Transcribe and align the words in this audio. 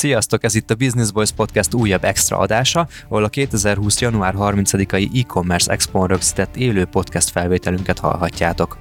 Sziasztok, 0.00 0.44
ez 0.44 0.54
itt 0.54 0.70
a 0.70 0.74
Business 0.74 1.10
Boys 1.10 1.30
Podcast 1.30 1.74
újabb 1.74 2.04
extra 2.04 2.38
adása, 2.38 2.88
ahol 3.08 3.24
a 3.24 3.28
2020. 3.28 4.00
január 4.00 4.34
30-ai 4.38 5.18
e-commerce 5.18 5.72
expo 5.72 6.06
rögzített 6.06 6.56
élő 6.56 6.84
podcast 6.84 7.30
felvételünket 7.30 7.98
hallhatjátok. 7.98 8.78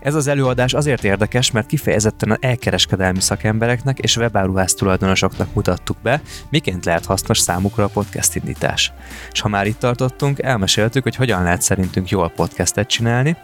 Ez 0.00 0.14
az 0.14 0.26
előadás 0.26 0.74
azért 0.74 1.04
érdekes, 1.04 1.50
mert 1.50 1.66
kifejezetten 1.66 2.30
a 2.30 2.36
elkereskedelmi 2.40 3.20
szakembereknek 3.20 3.98
és 3.98 4.16
webáruház 4.16 4.74
tulajdonosoknak 4.74 5.54
mutattuk 5.54 5.96
be, 6.02 6.20
miként 6.50 6.84
lehet 6.84 7.06
hasznos 7.06 7.38
számukra 7.38 7.84
a 7.84 7.88
podcast 7.88 8.36
indítás. 8.36 8.92
És 9.32 9.40
ha 9.40 9.48
már 9.48 9.66
itt 9.66 9.78
tartottunk, 9.78 10.42
elmeséltük, 10.42 11.02
hogy 11.02 11.16
hogyan 11.16 11.42
lehet 11.42 11.62
szerintünk 11.62 12.08
jól 12.08 12.28
podcastet 12.28 12.88
csinálni, 12.88 13.36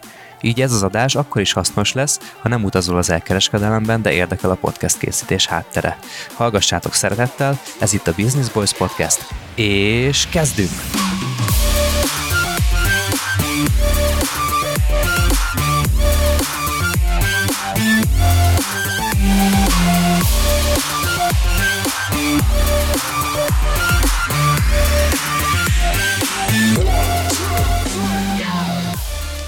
így 0.44 0.60
ez 0.60 0.72
az 0.72 0.82
adás 0.82 1.14
akkor 1.14 1.40
is 1.40 1.52
hasznos 1.52 1.92
lesz, 1.92 2.20
ha 2.40 2.48
nem 2.48 2.64
utazol 2.64 2.96
az 2.96 3.10
elkereskedelemben, 3.10 4.02
de 4.02 4.12
érdekel 4.12 4.50
a 4.50 4.54
podcast 4.54 4.98
készítés 4.98 5.46
háttere. 5.46 5.98
Hallgassátok 6.34 6.94
szeretettel, 6.94 7.60
ez 7.80 7.92
itt 7.92 8.06
a 8.06 8.14
Business 8.16 8.48
Boys 8.48 8.72
Podcast, 8.72 9.26
és 9.54 10.26
kezdünk! 10.26 11.33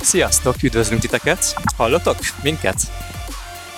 Sziasztok, 0.06 0.62
üdvözlünk 0.62 1.00
titeket! 1.00 1.54
Hallotok 1.76 2.16
minket? 2.42 2.76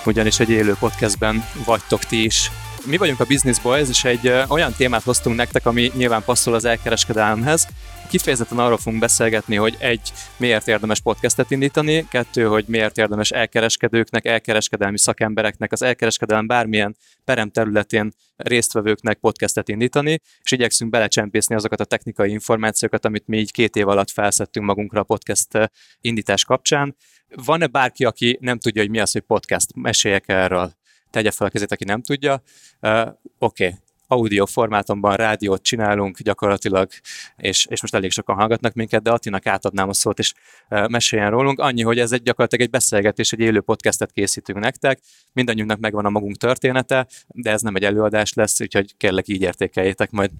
Ugyanis 0.05 0.39
egy 0.39 0.49
élő 0.49 0.75
podcastben 0.79 1.45
vagytok 1.65 1.99
ti 1.99 2.23
is. 2.23 2.51
Mi 2.85 2.97
vagyunk 2.97 3.19
a 3.19 3.25
Business 3.25 3.59
Boys, 3.59 3.89
és 3.89 4.03
egy 4.03 4.33
olyan 4.47 4.73
témát 4.73 5.03
hoztunk 5.03 5.35
nektek, 5.35 5.65
ami 5.65 5.91
nyilván 5.95 6.23
passzol 6.23 6.53
az 6.53 6.65
elkereskedelemhez. 6.65 7.67
Kifejezetten 8.09 8.59
arról 8.59 8.77
fogunk 8.77 9.01
beszélgetni, 9.01 9.55
hogy 9.55 9.75
egy, 9.79 10.11
miért 10.37 10.67
érdemes 10.67 11.01
podcastet 11.01 11.51
indítani, 11.51 12.07
kettő, 12.07 12.43
hogy 12.43 12.65
miért 12.67 12.97
érdemes 12.97 13.31
elkereskedőknek, 13.31 14.25
elkereskedelmi 14.25 14.97
szakembereknek, 14.97 15.71
az 15.71 15.81
elkereskedelem 15.81 16.47
bármilyen 16.47 16.95
perem 17.25 17.49
területén 17.49 18.11
résztvevőknek 18.35 19.17
podcastet 19.17 19.69
indítani, 19.69 20.21
és 20.43 20.51
igyekszünk 20.51 20.91
belecsempészni 20.91 21.55
azokat 21.55 21.79
a 21.79 21.85
technikai 21.85 22.31
információkat, 22.31 23.05
amit 23.05 23.27
mi 23.27 23.37
így 23.37 23.51
két 23.51 23.75
év 23.75 23.87
alatt 23.87 24.09
felszettünk 24.09 24.65
magunkra 24.65 24.99
a 24.99 25.03
podcast 25.03 25.71
indítás 26.01 26.45
kapcsán. 26.45 26.95
Van-e 27.35 27.67
bárki, 27.67 28.05
aki 28.05 28.37
nem 28.41 28.59
tudja, 28.59 28.81
hogy 28.81 28.91
mi 28.91 28.99
az, 28.99 29.11
hogy 29.11 29.21
podcast? 29.21 29.75
Meséljek 29.75 30.23
erről 30.27 30.73
tegye 31.09 31.31
fel 31.31 31.47
a 31.47 31.49
kezét, 31.49 31.71
aki 31.71 31.83
nem 31.83 32.01
tudja. 32.01 32.41
Uh, 32.81 33.01
Oké, 33.01 33.65
okay. 33.65 33.77
Audio 34.11 34.45
formátumban 34.45 35.15
rádiót 35.15 35.61
csinálunk 35.61 36.19
gyakorlatilag, 36.19 36.89
és, 37.37 37.65
és 37.69 37.81
most 37.81 37.93
elég 37.93 38.11
sokan 38.11 38.35
hallgatnak 38.35 38.73
minket, 38.73 39.01
de 39.01 39.11
Attinak 39.11 39.45
átadnám 39.45 39.89
a 39.89 39.93
szót, 39.93 40.19
és 40.19 40.33
meséljen 40.69 41.29
rólunk. 41.29 41.59
Annyi, 41.59 41.81
hogy 41.81 41.99
ez 41.99 42.11
egy 42.11 42.21
gyakorlatilag 42.21 42.65
egy 42.65 42.71
beszélgetés, 42.71 43.31
egy 43.31 43.39
élő 43.39 43.61
podcastet 43.61 44.11
készítünk 44.11 44.59
nektek, 44.59 44.99
mindannyiunknak 45.33 45.79
megvan 45.79 46.05
a 46.05 46.09
magunk 46.09 46.37
története, 46.37 47.07
de 47.27 47.51
ez 47.51 47.61
nem 47.61 47.75
egy 47.75 47.83
előadás 47.83 48.33
lesz, 48.33 48.61
úgyhogy 48.61 48.97
kérlek 48.97 49.27
így 49.27 49.41
értékeljétek 49.41 50.11
majd. 50.11 50.31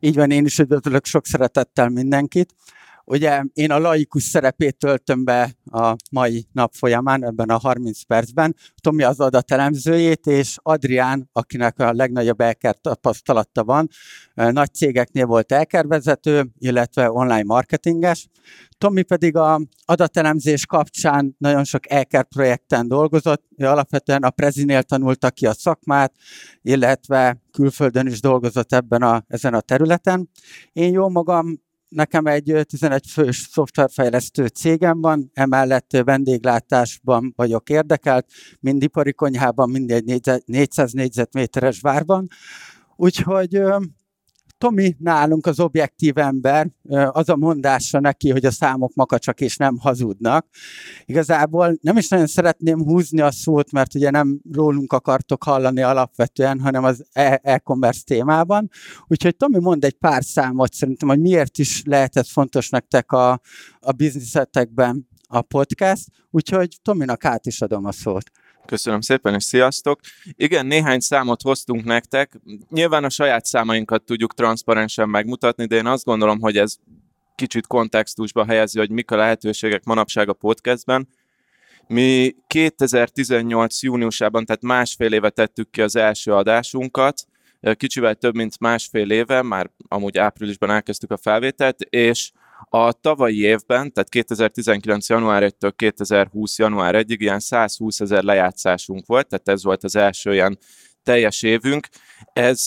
Így 0.00 0.14
van, 0.14 0.30
én 0.30 0.44
is 0.44 0.58
üdvözlök 0.58 1.04
sok 1.04 1.26
szeretettel 1.26 1.88
mindenkit. 1.88 2.54
Ugye 3.10 3.42
én 3.52 3.70
a 3.70 3.78
laikus 3.78 4.22
szerepét 4.22 4.76
töltöm 4.76 5.24
be 5.24 5.54
a 5.70 5.96
mai 6.10 6.46
nap 6.52 6.72
folyamán, 6.74 7.24
ebben 7.24 7.48
a 7.48 7.58
30 7.58 8.02
percben. 8.02 8.56
Tomi 8.80 9.02
az 9.02 9.20
adatelemzőjét, 9.20 10.26
és 10.26 10.56
Adrián, 10.62 11.28
akinek 11.32 11.78
a 11.78 11.92
legnagyobb 11.92 12.40
elker 12.40 12.76
tapasztalata 12.80 13.64
van, 13.64 13.88
nagy 14.34 14.74
cégeknél 14.74 15.26
volt 15.26 15.52
elkervezető, 15.52 16.50
illetve 16.58 17.10
online 17.10 17.42
marketinges. 17.42 18.28
Tomi 18.78 19.02
pedig 19.02 19.36
a 19.36 19.60
adatelemzés 19.84 20.66
kapcsán 20.66 21.36
nagyon 21.38 21.64
sok 21.64 21.90
elker 21.90 22.24
projekten 22.24 22.88
dolgozott, 22.88 23.44
ő 23.56 23.66
alapvetően 23.66 24.22
a 24.22 24.30
Prezinél 24.30 24.82
tanulta 24.82 25.30
ki 25.30 25.46
a 25.46 25.52
szakmát, 25.52 26.12
illetve 26.62 27.42
külföldön 27.52 28.06
is 28.06 28.20
dolgozott 28.20 28.72
ebben 28.72 29.02
a, 29.02 29.24
ezen 29.28 29.54
a 29.54 29.60
területen. 29.60 30.30
Én 30.72 30.92
jó 30.92 31.08
magam 31.08 31.66
nekem 31.88 32.26
egy 32.26 32.60
11 32.68 33.06
fős 33.06 33.48
szoftverfejlesztő 33.50 34.46
cégem 34.46 35.00
van, 35.00 35.30
emellett 35.34 35.90
vendéglátásban 36.04 37.32
vagyok 37.36 37.68
érdekelt, 37.68 38.26
mind 38.60 38.82
ipari 38.82 39.12
konyhában, 39.12 39.70
mind 39.70 39.90
egy 39.90 40.32
400 40.44 40.92
négyzetméteres 40.92 41.80
várban. 41.80 42.28
Úgyhogy 42.96 43.62
Tomi 44.58 44.96
nálunk 44.98 45.46
az 45.46 45.60
objektív 45.60 46.18
ember, 46.18 46.70
az 47.08 47.28
a 47.28 47.36
mondása 47.36 48.00
neki, 48.00 48.30
hogy 48.30 48.44
a 48.44 48.50
számok 48.50 48.94
makacsak 48.94 49.40
és 49.40 49.56
nem 49.56 49.78
hazudnak. 49.78 50.46
Igazából 51.04 51.78
nem 51.80 51.96
is 51.96 52.08
nagyon 52.08 52.26
szeretném 52.26 52.82
húzni 52.84 53.20
a 53.20 53.30
szót, 53.30 53.72
mert 53.72 53.94
ugye 53.94 54.10
nem 54.10 54.40
rólunk 54.52 54.92
akartok 54.92 55.44
hallani 55.44 55.82
alapvetően, 55.82 56.60
hanem 56.60 56.84
az 56.84 57.04
e- 57.12 57.40
e-commerce 57.42 58.02
témában. 58.04 58.70
Úgyhogy 59.06 59.36
Tomi 59.36 59.58
mond 59.58 59.84
egy 59.84 59.96
pár 59.98 60.24
számot 60.24 60.72
szerintem, 60.72 61.08
hogy 61.08 61.20
miért 61.20 61.58
is 61.58 61.82
lehetett 61.84 62.26
fontos 62.26 62.68
nektek 62.68 63.12
a, 63.12 63.40
a 63.80 63.92
bizniszetekben 63.92 65.08
a 65.28 65.42
podcast. 65.42 66.06
Úgyhogy 66.30 66.78
Tominak 66.82 67.24
át 67.24 67.46
is 67.46 67.60
adom 67.60 67.84
a 67.84 67.92
szót. 67.92 68.30
Köszönöm 68.68 69.00
szépen, 69.00 69.34
és 69.34 69.44
sziasztok! 69.44 70.00
Igen, 70.36 70.66
néhány 70.66 71.00
számot 71.00 71.42
hoztunk 71.42 71.84
nektek. 71.84 72.40
Nyilván 72.70 73.04
a 73.04 73.08
saját 73.10 73.44
számainkat 73.44 74.02
tudjuk 74.02 74.34
transzparensen 74.34 75.08
megmutatni, 75.08 75.66
de 75.66 75.76
én 75.76 75.86
azt 75.86 76.04
gondolom, 76.04 76.40
hogy 76.40 76.56
ez 76.56 76.76
kicsit 77.34 77.66
kontextusba 77.66 78.44
helyezi, 78.44 78.78
hogy 78.78 78.90
mik 78.90 79.10
a 79.10 79.16
lehetőségek 79.16 79.84
manapság 79.84 80.28
a 80.28 80.32
podcastben. 80.32 81.08
Mi 81.86 82.34
2018. 82.46 83.82
júniusában, 83.82 84.44
tehát 84.44 84.62
másfél 84.62 85.12
éve 85.12 85.30
tettük 85.30 85.70
ki 85.70 85.82
az 85.82 85.96
első 85.96 86.32
adásunkat, 86.32 87.26
kicsivel 87.74 88.14
több, 88.14 88.34
mint 88.34 88.60
másfél 88.60 89.10
éve, 89.10 89.42
már 89.42 89.70
amúgy 89.88 90.18
áprilisban 90.18 90.70
elkezdtük 90.70 91.10
a 91.10 91.16
felvételt, 91.16 91.80
és 91.80 92.30
a 92.64 92.92
tavalyi 92.92 93.40
évben, 93.40 93.92
tehát 93.92 94.08
2019. 94.08 95.08
január 95.08 95.52
1-től 95.52 95.72
2020. 95.76 96.58
január 96.58 96.94
1-ig 96.94 97.16
ilyen 97.18 97.40
120 97.40 98.00
ezer 98.00 98.22
lejátszásunk 98.22 99.06
volt, 99.06 99.28
tehát 99.28 99.48
ez 99.48 99.64
volt 99.64 99.84
az 99.84 99.96
első 99.96 100.32
ilyen 100.32 100.58
teljes 101.02 101.42
évünk. 101.42 101.86
Ez 102.32 102.64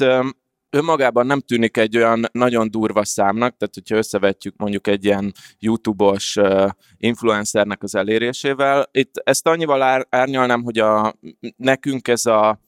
önmagában 0.69 1.25
nem 1.25 1.39
tűnik 1.39 1.77
egy 1.77 1.97
olyan 1.97 2.25
nagyon 2.31 2.71
durva 2.71 3.05
számnak, 3.05 3.57
tehát 3.57 3.73
hogyha 3.73 3.95
összevetjük 3.95 4.55
mondjuk 4.57 4.87
egy 4.87 5.05
ilyen 5.05 5.33
YouTube-os 5.59 6.37
influencernek 6.97 7.83
az 7.83 7.95
elérésével, 7.95 8.89
itt 8.91 9.21
ezt 9.23 9.47
annyival 9.47 10.05
árnyalnám, 10.09 10.63
hogy 10.63 10.77
a, 10.77 11.13
nekünk 11.55 12.07
ez 12.07 12.25
a 12.25 12.59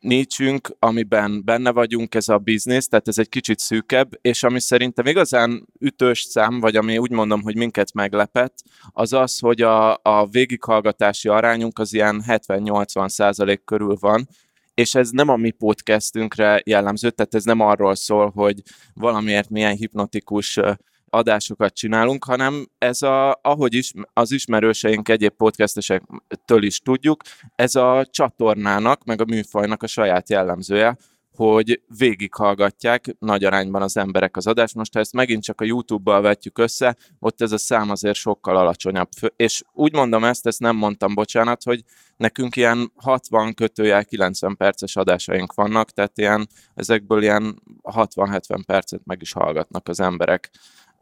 nicsünk, 0.00 0.76
amiben 0.78 1.42
benne 1.44 1.70
vagyunk, 1.70 2.14
ez 2.14 2.28
a 2.28 2.38
biznisz, 2.38 2.88
tehát 2.88 3.08
ez 3.08 3.18
egy 3.18 3.28
kicsit 3.28 3.58
szűkebb, 3.58 4.18
és 4.20 4.42
ami 4.42 4.60
szerintem 4.60 5.06
igazán 5.06 5.68
ütős 5.78 6.22
szám, 6.22 6.60
vagy 6.60 6.76
ami 6.76 6.98
úgy 6.98 7.10
mondom, 7.10 7.42
hogy 7.42 7.56
minket 7.56 7.92
meglepett, 7.92 8.62
az 8.92 9.12
az, 9.12 9.38
hogy 9.38 9.62
a, 9.62 9.92
a 10.02 10.26
végighallgatási 10.30 11.28
arányunk 11.28 11.78
az 11.78 11.92
ilyen 11.92 12.22
70-80 12.26 13.08
százalék 13.08 13.64
körül 13.64 13.96
van, 14.00 14.28
és 14.74 14.94
ez 14.94 15.10
nem 15.10 15.28
a 15.28 15.36
mi 15.36 15.50
podcastünkre 15.50 16.62
jellemző, 16.64 17.10
tehát 17.10 17.34
ez 17.34 17.44
nem 17.44 17.60
arról 17.60 17.94
szól, 17.94 18.30
hogy 18.30 18.62
valamiért 18.94 19.50
milyen 19.50 19.76
hipnotikus 19.76 20.60
adásokat 21.10 21.74
csinálunk, 21.74 22.24
hanem 22.24 22.66
ez 22.78 23.02
a, 23.02 23.38
ahogy 23.42 23.74
is, 23.74 23.92
az 24.12 24.32
ismerőseink 24.32 25.08
egyéb 25.08 25.32
podcastesektől 25.32 26.62
is 26.62 26.78
tudjuk, 26.78 27.22
ez 27.54 27.74
a 27.74 28.06
csatornának, 28.10 29.04
meg 29.04 29.20
a 29.20 29.24
műfajnak 29.24 29.82
a 29.82 29.86
saját 29.86 30.30
jellemzője, 30.30 30.96
hogy 31.36 31.82
végighallgatják 31.98 33.16
nagy 33.18 33.44
arányban 33.44 33.82
az 33.82 33.96
emberek 33.96 34.36
az 34.36 34.46
adást. 34.46 34.74
Most 34.74 34.92
ha 34.94 35.00
ezt 35.00 35.12
megint 35.12 35.42
csak 35.42 35.60
a 35.60 35.64
YouTube-bal 35.64 36.20
vetjük 36.20 36.58
össze, 36.58 36.96
ott 37.18 37.40
ez 37.40 37.52
a 37.52 37.58
szám 37.58 37.90
azért 37.90 38.16
sokkal 38.16 38.56
alacsonyabb. 38.56 39.08
És 39.36 39.62
úgy 39.72 39.92
mondom 39.92 40.24
ezt, 40.24 40.46
ezt 40.46 40.60
nem 40.60 40.76
mondtam, 40.76 41.14
bocsánat, 41.14 41.62
hogy 41.62 41.82
nekünk 42.16 42.56
ilyen 42.56 42.92
60 42.96 43.54
kötőjel 43.54 44.04
90 44.04 44.56
perces 44.56 44.96
adásaink 44.96 45.54
vannak, 45.54 45.90
tehát 45.90 46.18
ilyen, 46.18 46.48
ezekből 46.74 47.22
ilyen 47.22 47.62
60-70 47.82 48.62
percet 48.66 49.00
meg 49.04 49.20
is 49.20 49.32
hallgatnak 49.32 49.88
az 49.88 50.00
emberek. 50.00 50.50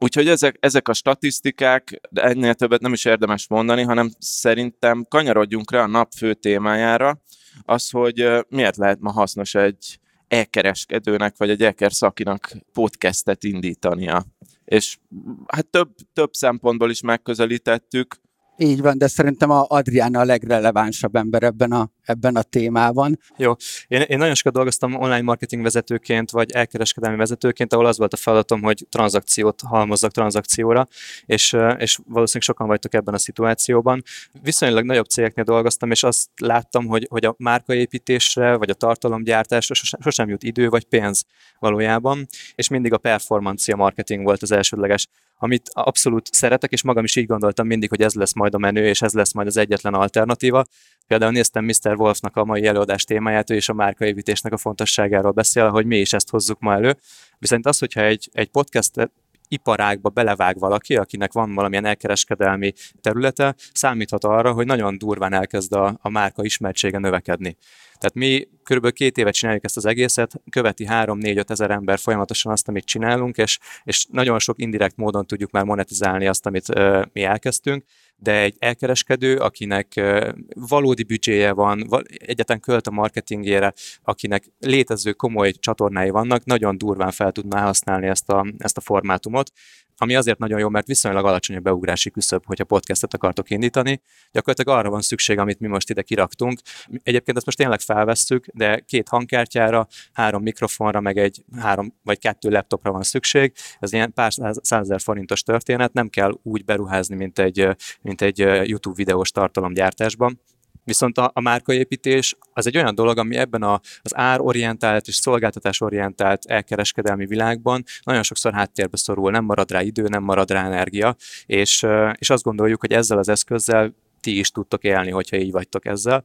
Úgyhogy 0.04 0.28
ezek, 0.28 0.56
ezek 0.60 0.88
a 0.88 0.92
statisztikák, 0.92 2.00
de 2.10 2.22
ennél 2.22 2.54
többet 2.54 2.80
nem 2.80 2.92
is 2.92 3.04
érdemes 3.04 3.48
mondani, 3.48 3.82
hanem 3.82 4.10
szerintem 4.18 5.06
kanyarodjunk 5.08 5.70
rá 5.70 5.82
a 5.82 5.86
nap 5.86 6.12
fő 6.16 6.34
témájára, 6.34 7.20
az, 7.62 7.90
hogy 7.90 8.28
miért 8.48 8.76
lehet 8.76 9.00
ma 9.00 9.10
hasznos 9.10 9.54
egy 9.54 9.98
elkereskedőnek, 10.28 11.36
vagy 11.36 11.50
egy 11.50 11.62
elker 11.62 11.92
szakinak 11.92 12.52
podcastet 12.72 13.44
indítania. 13.44 14.24
És 14.64 14.98
hát 15.46 15.66
több, 15.66 15.94
több 16.12 16.32
szempontból 16.32 16.90
is 16.90 17.00
megközelítettük, 17.00 18.16
Így 18.56 18.80
van, 18.80 18.98
de 18.98 19.06
szerintem 19.06 19.50
a 19.50 19.64
Adrián 19.68 20.14
a 20.14 20.24
legrelevánsabb 20.24 21.16
ember 21.16 21.42
ebben 21.42 21.72
a, 21.72 21.90
ebben 22.02 22.36
a 22.36 22.42
témában. 22.42 23.18
Jó, 23.36 23.52
én, 23.88 24.00
én 24.00 24.18
nagyon 24.18 24.34
sokat 24.34 24.52
dolgoztam 24.52 24.94
online 24.94 25.22
marketing 25.22 25.62
vezetőként, 25.62 26.30
vagy 26.30 26.50
elkereskedelmi 26.52 27.16
vezetőként, 27.16 27.72
ahol 27.72 27.86
az 27.86 27.98
volt 27.98 28.12
a 28.12 28.16
feladatom, 28.16 28.62
hogy 28.62 28.86
tranzakciót 28.90 29.62
halmozzak 29.66 30.12
tranzakcióra, 30.12 30.88
és, 31.26 31.52
és 31.78 31.98
valószínűleg 32.08 32.42
sokan 32.42 32.66
vagytok 32.66 32.94
ebben 32.94 33.14
a 33.14 33.18
szituációban. 33.18 34.02
Viszonylag 34.42 34.84
nagyobb 34.84 35.06
cégeknél 35.06 35.44
dolgoztam, 35.44 35.90
és 35.90 36.02
azt 36.02 36.28
láttam, 36.40 36.86
hogy, 36.86 37.06
hogy 37.10 37.24
a 37.24 37.34
márkaépítésre, 37.38 38.56
vagy 38.56 38.70
a 38.70 38.74
tartalomgyártásra 38.74 39.74
sosem 40.00 40.28
jut 40.28 40.42
idő, 40.42 40.68
vagy 40.68 40.84
pénz 40.84 41.24
valójában, 41.58 42.26
és 42.54 42.68
mindig 42.68 42.92
a 42.92 42.98
performancia 42.98 43.76
marketing 43.76 44.24
volt 44.24 44.42
az 44.42 44.52
elsődleges 44.52 45.08
amit 45.44 45.70
abszolút 45.72 46.28
szeretek, 46.32 46.72
és 46.72 46.82
magam 46.82 47.04
is 47.04 47.16
így 47.16 47.26
gondoltam 47.26 47.66
mindig, 47.66 47.88
hogy 47.88 48.00
ez 48.00 48.14
lesz 48.14 48.34
majd 48.44 48.54
a 48.54 48.58
menő, 48.58 48.86
és 48.86 49.02
ez 49.02 49.12
lesz 49.12 49.32
majd 49.32 49.46
az 49.46 49.56
egyetlen 49.56 49.94
alternatíva. 49.94 50.64
Például 51.06 51.32
néztem 51.32 51.64
Mr. 51.64 51.94
Wolfnak 51.96 52.36
a 52.36 52.44
mai 52.44 52.66
előadás 52.66 53.04
témáját, 53.04 53.50
ő 53.50 53.54
és 53.54 53.68
a 53.68 53.72
márkaépítésnek 53.72 54.52
a 54.52 54.56
fontosságáról 54.56 55.32
beszél, 55.32 55.70
hogy 55.70 55.86
mi 55.86 55.96
is 55.96 56.12
ezt 56.12 56.30
hozzuk 56.30 56.60
ma 56.60 56.74
elő. 56.74 56.96
Viszont 57.38 57.66
az, 57.66 57.78
hogyha 57.78 58.00
egy, 58.00 58.30
egy 58.32 58.48
podcast 58.48 59.10
iparágba 59.48 60.08
belevág 60.08 60.58
valaki, 60.58 60.96
akinek 60.96 61.32
van 61.32 61.54
valamilyen 61.54 61.84
elkereskedelmi 61.84 62.72
területe, 63.00 63.54
számíthat 63.72 64.24
arra, 64.24 64.52
hogy 64.52 64.66
nagyon 64.66 64.98
durván 64.98 65.32
elkezd 65.32 65.72
a, 65.72 65.98
a 66.00 66.08
márka 66.08 66.44
ismertsége 66.44 66.98
növekedni. 66.98 67.56
Tehát 68.04 68.18
mi 68.18 68.48
körülbelül 68.62 68.96
két 68.96 69.18
évet 69.18 69.34
csináljuk 69.34 69.64
ezt 69.64 69.76
az 69.76 69.86
egészet, 69.86 70.40
követi 70.50 70.86
3-4-5 70.88 71.50
ezer 71.50 71.70
ember 71.70 71.98
folyamatosan 71.98 72.52
azt, 72.52 72.68
amit 72.68 72.84
csinálunk, 72.84 73.36
és, 73.36 73.58
és 73.84 74.06
nagyon 74.10 74.38
sok 74.38 74.60
indirekt 74.60 74.96
módon 74.96 75.26
tudjuk 75.26 75.50
már 75.50 75.64
monetizálni 75.64 76.26
azt, 76.26 76.46
amit 76.46 76.68
uh, 76.68 77.04
mi 77.12 77.22
elkezdtünk, 77.22 77.84
de 78.16 78.40
egy 78.40 78.56
elkereskedő, 78.58 79.36
akinek 79.36 79.92
uh, 79.96 80.28
valódi 80.54 81.02
büdzséje 81.02 81.52
van, 81.52 82.04
egyetlen 82.06 82.60
költ 82.60 82.86
a 82.86 82.90
marketingére, 82.90 83.72
akinek 84.02 84.44
létező 84.58 85.12
komoly 85.12 85.52
csatornái 85.52 86.10
vannak, 86.10 86.44
nagyon 86.44 86.78
durván 86.78 87.10
fel 87.10 87.32
tudná 87.32 87.62
használni 87.62 88.06
ezt 88.06 88.28
a, 88.28 88.46
ezt 88.58 88.76
a 88.76 88.80
formátumot, 88.80 89.50
ami 89.96 90.14
azért 90.14 90.38
nagyon 90.38 90.58
jó, 90.58 90.68
mert 90.68 90.86
viszonylag 90.86 91.24
alacsony 91.24 91.56
a 91.56 91.60
beugrási 91.60 92.10
küszöb, 92.10 92.46
hogyha 92.46 92.64
podcastet 92.64 93.14
akartok 93.14 93.50
indítani. 93.50 94.00
Gyakorlatilag 94.32 94.78
arra 94.78 94.90
van 94.90 95.00
szükség, 95.00 95.38
amit 95.38 95.60
mi 95.60 95.66
most 95.66 95.90
ide 95.90 96.02
kiraktunk. 96.02 96.60
Egyébként 97.02 97.36
ezt 97.36 97.46
most 97.46 97.58
tényleg 97.58 97.80
felvesszük, 97.94 98.46
de 98.52 98.78
két 98.78 99.08
hangkártyára, 99.08 99.86
három 100.12 100.42
mikrofonra, 100.42 101.00
meg 101.00 101.18
egy 101.18 101.44
három 101.58 101.94
vagy 102.02 102.18
kettő 102.18 102.50
laptopra 102.50 102.92
van 102.92 103.02
szükség. 103.02 103.52
Ez 103.78 103.92
ilyen 103.92 104.12
pár 104.12 104.32
százezer 104.62 105.00
forintos 105.00 105.42
történet, 105.42 105.92
nem 105.92 106.08
kell 106.08 106.38
úgy 106.42 106.64
beruházni, 106.64 107.14
mint 107.16 107.38
egy, 107.38 107.68
mint 108.00 108.22
egy 108.22 108.38
YouTube 108.38 108.96
videós 108.96 109.30
tartalomgyártásban. 109.30 110.40
Viszont 110.84 111.18
a, 111.18 111.30
a 111.34 111.40
márkaépítés 111.40 112.36
az 112.52 112.66
egy 112.66 112.76
olyan 112.76 112.94
dolog, 112.94 113.18
ami 113.18 113.36
ebben 113.36 113.62
a, 113.62 113.80
az 114.02 114.16
árorientált 114.16 115.06
és 115.06 115.14
szolgáltatásorientált 115.14 116.44
elkereskedelmi 116.44 117.26
világban 117.26 117.84
nagyon 118.02 118.22
sokszor 118.22 118.52
háttérbe 118.52 118.96
szorul, 118.96 119.30
nem 119.30 119.44
marad 119.44 119.70
rá 119.70 119.82
idő, 119.82 120.08
nem 120.08 120.22
marad 120.22 120.50
rá 120.50 120.64
energia, 120.64 121.16
és, 121.46 121.86
és 122.18 122.30
azt 122.30 122.42
gondoljuk, 122.42 122.80
hogy 122.80 122.92
ezzel 122.92 123.18
az 123.18 123.28
eszközzel 123.28 123.94
ti 124.20 124.38
is 124.38 124.50
tudtok 124.50 124.84
élni, 124.84 125.10
hogyha 125.10 125.36
így 125.36 125.50
vagytok 125.50 125.86
ezzel. 125.86 126.24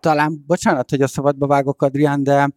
Talán, 0.00 0.44
bocsánat, 0.46 0.90
hogy 0.90 1.02
a 1.02 1.06
szabadba 1.06 1.46
vágok, 1.46 1.82
Adrián, 1.82 2.22
de 2.22 2.48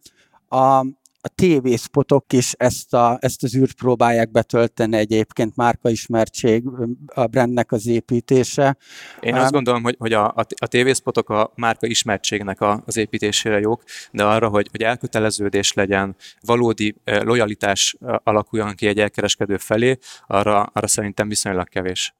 a, 0.48 0.84
a 1.22 1.28
tévészpotok 1.34 2.32
is 2.32 2.52
ezt, 2.52 2.94
a, 2.94 3.18
ezt 3.20 3.42
az 3.42 3.56
űrt 3.56 3.72
próbálják 3.72 4.30
betölteni 4.30 4.96
egyébként, 4.96 5.56
márkaismertség, 5.56 6.64
a 7.06 7.26
brandnek 7.26 7.72
az 7.72 7.86
építése. 7.86 8.76
Én 9.20 9.34
azt 9.34 9.52
gondolom, 9.52 9.82
hogy, 9.82 9.96
hogy 9.98 10.12
a, 10.12 10.26
a, 10.26 10.46
a 10.60 10.66
tévészpotok 10.66 11.28
a 11.28 11.52
márka 11.54 11.86
ismertségnek 11.86 12.60
a, 12.60 12.82
az 12.86 12.96
építésére 12.96 13.58
jók, 13.58 13.82
de 14.12 14.24
arra, 14.24 14.48
hogy, 14.48 14.68
hogy 14.70 14.82
elköteleződés 14.82 15.72
legyen, 15.72 16.16
valódi 16.40 16.96
lojalitás 17.04 17.96
alakuljon 18.22 18.74
ki 18.74 18.86
egy 18.86 18.98
elkereskedő 18.98 19.56
felé, 19.56 19.98
arra, 20.26 20.62
arra 20.62 20.86
szerintem 20.86 21.28
viszonylag 21.28 21.68
kevés. 21.68 22.14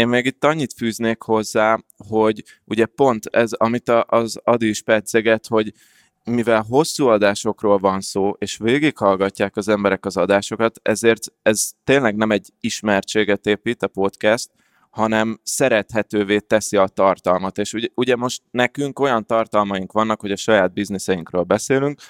Én 0.00 0.08
még 0.08 0.26
itt 0.26 0.44
annyit 0.44 0.72
fűznék 0.76 1.22
hozzá, 1.22 1.78
hogy 2.08 2.44
ugye 2.64 2.86
pont 2.86 3.26
ez, 3.26 3.52
amit 3.52 3.88
az 4.06 4.40
Adi 4.44 4.68
is 4.68 4.82
perceget, 4.82 5.46
hogy 5.46 5.72
mivel 6.24 6.64
hosszú 6.68 7.06
adásokról 7.06 7.78
van 7.78 8.00
szó, 8.00 8.32
és 8.38 8.56
végighallgatják 8.56 9.56
az 9.56 9.68
emberek 9.68 10.04
az 10.04 10.16
adásokat, 10.16 10.80
ezért 10.82 11.26
ez 11.42 11.70
tényleg 11.84 12.16
nem 12.16 12.30
egy 12.30 12.48
ismertséget 12.60 13.46
épít 13.46 13.82
a 13.82 13.88
podcast, 13.88 14.50
hanem 14.90 15.40
szerethetővé 15.42 16.38
teszi 16.38 16.76
a 16.76 16.86
tartalmat. 16.86 17.58
És 17.58 17.72
ugye, 17.72 17.88
ugye 17.94 18.16
most 18.16 18.42
nekünk 18.50 18.98
olyan 18.98 19.26
tartalmaink 19.26 19.92
vannak, 19.92 20.20
hogy 20.20 20.32
a 20.32 20.36
saját 20.36 20.72
bizniszeinkről 20.72 21.42
beszélünk, 21.42 22.00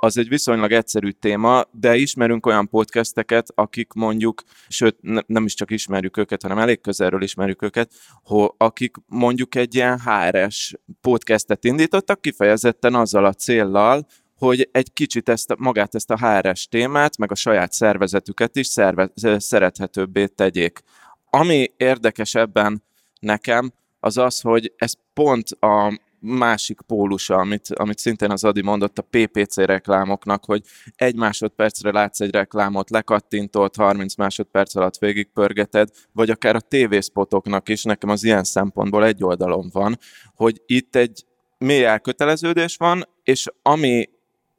az 0.00 0.18
egy 0.18 0.28
viszonylag 0.28 0.72
egyszerű 0.72 1.10
téma, 1.10 1.64
de 1.70 1.96
ismerünk 1.96 2.46
olyan 2.46 2.68
podcasteket, 2.68 3.48
akik 3.54 3.92
mondjuk, 3.92 4.42
sőt 4.68 4.96
ne, 5.00 5.20
nem 5.26 5.44
is 5.44 5.54
csak 5.54 5.70
ismerjük 5.70 6.16
őket, 6.16 6.42
hanem 6.42 6.58
elég 6.58 6.80
közelről 6.80 7.22
ismerjük 7.22 7.62
őket, 7.62 7.90
hogy 8.22 8.50
akik 8.56 8.96
mondjuk 9.06 9.54
egy 9.54 9.74
ilyen 9.74 10.00
HRS 10.00 10.74
podcastet 11.00 11.64
indítottak, 11.64 12.20
kifejezetten 12.20 12.94
azzal 12.94 13.24
a 13.24 13.32
céllal, 13.32 14.06
hogy 14.38 14.68
egy 14.72 14.92
kicsit 14.92 15.28
ezt, 15.28 15.54
magát 15.58 15.94
ezt 15.94 16.10
a 16.10 16.18
HRS 16.18 16.68
témát, 16.68 17.18
meg 17.18 17.30
a 17.30 17.34
saját 17.34 17.72
szervezetüket 17.72 18.56
is 18.56 18.66
szerve, 18.66 19.10
szerethetőbbé 19.36 20.26
tegyék. 20.26 20.82
Ami 21.30 21.72
érdekes 21.76 22.34
ebben 22.34 22.82
nekem, 23.20 23.72
az 24.00 24.16
az, 24.16 24.40
hogy 24.40 24.72
ez 24.76 24.92
pont 25.14 25.50
a 25.50 26.00
másik 26.20 26.80
pólusa, 26.80 27.36
amit, 27.36 27.68
amit 27.74 27.98
szintén 27.98 28.30
az 28.30 28.44
Adi 28.44 28.62
mondott, 28.62 28.98
a 28.98 29.06
PPC 29.10 29.56
reklámoknak, 29.56 30.44
hogy 30.44 30.62
egy 30.96 31.16
másodpercre 31.16 31.92
látsz 31.92 32.20
egy 32.20 32.30
reklámot, 32.30 32.90
lekattintott, 32.90 33.76
30 33.76 34.14
másodperc 34.14 34.74
alatt 34.74 34.98
végigpörgeted, 34.98 35.88
vagy 36.12 36.30
akár 36.30 36.54
a 36.54 36.60
tévészpotoknak 36.60 37.68
is, 37.68 37.82
nekem 37.82 38.10
az 38.10 38.24
ilyen 38.24 38.44
szempontból 38.44 39.04
egy 39.04 39.24
oldalon 39.24 39.68
van, 39.72 39.98
hogy 40.34 40.62
itt 40.66 40.96
egy 40.96 41.24
mély 41.58 41.84
elköteleződés 41.84 42.76
van, 42.76 43.08
és 43.22 43.46
ami 43.62 44.08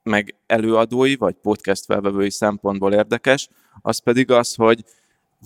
meg 0.03 0.35
előadói, 0.45 1.15
vagy 1.15 1.33
podcast 1.33 1.85
felvevői 1.85 2.31
szempontból 2.31 2.93
érdekes, 2.93 3.49
az 3.81 3.99
pedig 3.99 4.31
az, 4.31 4.55
hogy 4.55 4.83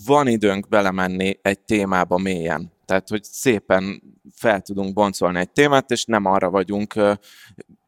van 0.06 0.28
időnk 0.28 0.68
belemenni 0.68 1.40
egy 1.42 1.60
témába 1.60 2.18
mélyen. 2.18 2.72
Tehát, 2.92 3.10
hogy 3.10 3.24
szépen 3.24 4.02
fel 4.34 4.62
tudunk 4.62 4.94
boncolni 4.94 5.40
egy 5.40 5.50
témát, 5.50 5.92
és 5.92 6.06
nem 6.06 6.26
arra 6.26 6.50
vagyunk 6.50 6.94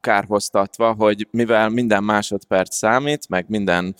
kárhoztatva, 0.04 0.94
hogy 0.94 1.28
mivel 1.32 1.70
minden 1.70 2.04
másodperc 2.04 2.76
számít, 2.76 3.30
meg 3.30 3.46
minden 3.48 3.96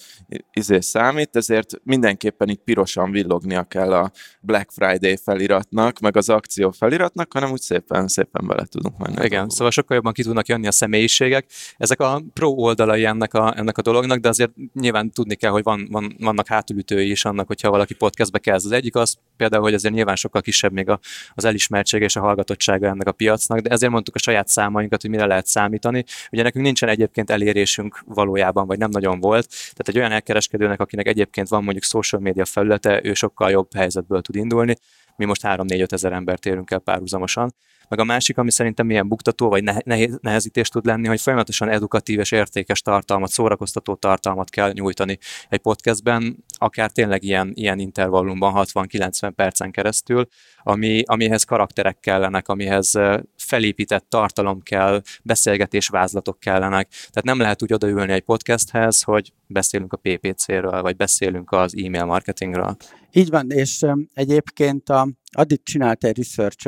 izé 0.54 0.80
számít, 0.80 1.36
ezért 1.36 1.82
mindenképpen 1.84 2.50
itt 2.50 2.64
pirosan 2.64 3.12
villognia 3.12 3.64
kell 3.64 3.94
a 3.94 4.12
Black 4.42 4.72
Friday 4.72 5.18
feliratnak, 5.18 6.00
meg 6.00 6.18
az 6.18 6.30
akció 6.30 6.72
feliratnak, 6.72 7.34
hanem 7.34 7.52
úgy 7.52 7.62
szépen, 7.62 8.08
szépen 8.08 8.48
bele 8.48 8.66
tudunk 8.66 8.98
menni. 8.98 9.26
Igen, 9.26 9.50
szóval 9.50 9.72
sokkal 9.72 9.96
jobban 9.96 10.14
ki 10.14 10.24
tudnak 10.24 10.48
jönni 10.48 10.68
a 10.68 10.72
személyiségek. 10.72 11.46
Ezek 11.78 12.00
a 12.00 12.22
pro 12.34 12.50
oldalai 12.50 13.06
ennek 13.06 13.34
a, 13.34 13.54
ennek 13.58 13.78
a 13.78 13.82
dolognak, 13.82 14.20
de 14.20 14.30
azért 14.30 14.52
nyilván 14.74 15.12
tudni 15.12 15.36
kell, 15.36 15.52
hogy 15.52 15.64
van, 15.64 15.88
van, 15.92 16.16
vannak 16.20 16.48
hátulütői 16.48 17.10
is 17.10 17.26
annak, 17.26 17.48
hogyha 17.48 17.70
valaki 17.70 17.94
podcastbe 17.94 18.40
kezd. 18.40 18.66
Az 18.66 18.72
egyik 18.72 18.96
az 18.96 19.18
például, 19.44 19.64
hogy 19.64 19.74
azért 19.74 19.94
nyilván 19.94 20.16
sokkal 20.16 20.42
kisebb 20.42 20.72
még 20.72 20.90
a, 20.90 21.00
az 21.34 21.46
elismertség 21.46 22.02
és 22.02 22.16
a 22.16 22.20
hallgatottsága 22.20 22.88
ennek 22.88 23.08
a 23.08 23.12
piacnak, 23.12 23.60
de 23.60 23.70
ezért 23.70 23.92
mondtuk 23.92 24.16
a 24.16 24.20
saját 24.20 24.48
számainkat, 24.48 25.02
hogy 25.02 25.10
mire 25.10 25.26
lehet 25.26 25.46
számítani. 25.46 26.04
Ugye 26.32 26.44
nekünk 26.44 26.66
nincsen 26.66 26.90
egyébként 26.90 27.30
elérésünk 27.30 28.04
valójában, 28.06 28.68
vagy 28.68 28.78
nem 28.78 28.90
nagyon 28.90 29.20
volt. 29.20 29.48
Tehát 29.50 29.88
egy 29.88 29.98
olyan 29.98 30.12
elkereskedőnek, 30.12 30.80
akinek 30.80 31.08
egyébként 31.08 31.48
van 31.48 31.64
mondjuk 31.64 31.84
social 31.84 32.22
media 32.22 32.46
felülete, 32.46 33.02
ő 33.04 33.14
sokkal 33.14 33.50
jobb 33.52 33.74
helyzetből 33.76 34.22
tud 34.22 34.36
indulni. 34.36 34.76
Mi 35.16 35.26
most 35.26 35.42
3-4-5 35.44 35.92
ezer 35.92 36.12
embert 36.12 36.46
érünk 36.46 36.72
el 36.72 36.80
párhuzamosan. 36.80 37.54
Meg 37.88 38.00
a 38.00 38.04
másik, 38.04 38.38
ami 38.38 38.52
szerintem 38.52 38.86
milyen 38.86 39.08
buktató 39.08 39.50
vagy 39.50 39.64
nehéz, 39.84 40.18
nehezítés 40.22 40.70
tud 40.70 40.86
lenni, 40.86 41.08
hogy 41.08 41.22
folyamatosan 41.22 41.70
edukatív 41.70 42.20
és 42.20 42.32
értékes 42.32 42.82
tartalmat, 42.82 43.30
szórakoztató 43.30 43.96
tartalmat 43.96 44.50
kell 44.50 44.72
nyújtani 44.72 45.18
egy 45.50 45.60
podcastben, 45.60 46.44
akár 46.58 46.92
tényleg 46.92 47.24
ilyen, 47.24 47.52
ilyen 47.54 47.80
intervallumban 47.80 48.54
60-90 48.56 49.32
percen 49.36 49.72
keresztül, 49.72 50.28
ami, 50.64 51.04
amihez 51.06 51.44
karakterek 51.44 52.00
kellenek, 52.00 52.48
amihez 52.48 52.92
felépített 53.38 54.06
tartalom 54.10 54.62
kell, 54.62 55.02
beszélgetésvázlatok 55.24 56.40
kellenek. 56.40 56.88
Tehát 56.90 57.24
nem 57.24 57.40
lehet 57.40 57.64
úgy 57.64 57.74
odaülni 57.74 58.12
egy 58.12 58.22
podcasthez, 58.22 59.02
hogy 59.02 59.34
beszélünk 59.48 59.94
a 59.94 59.98
PPC-ről, 59.98 60.82
vagy 60.82 60.96
beszélünk 60.96 61.52
az 61.52 61.76
e-mail 61.78 62.06
marketingről. 62.06 62.76
Így 63.12 63.30
van, 63.30 63.52
és 63.52 63.86
egyébként 64.14 64.90
a, 64.90 65.08
addig 65.32 65.64
csinált 65.64 66.04
egy 66.04 66.18
research 66.18 66.68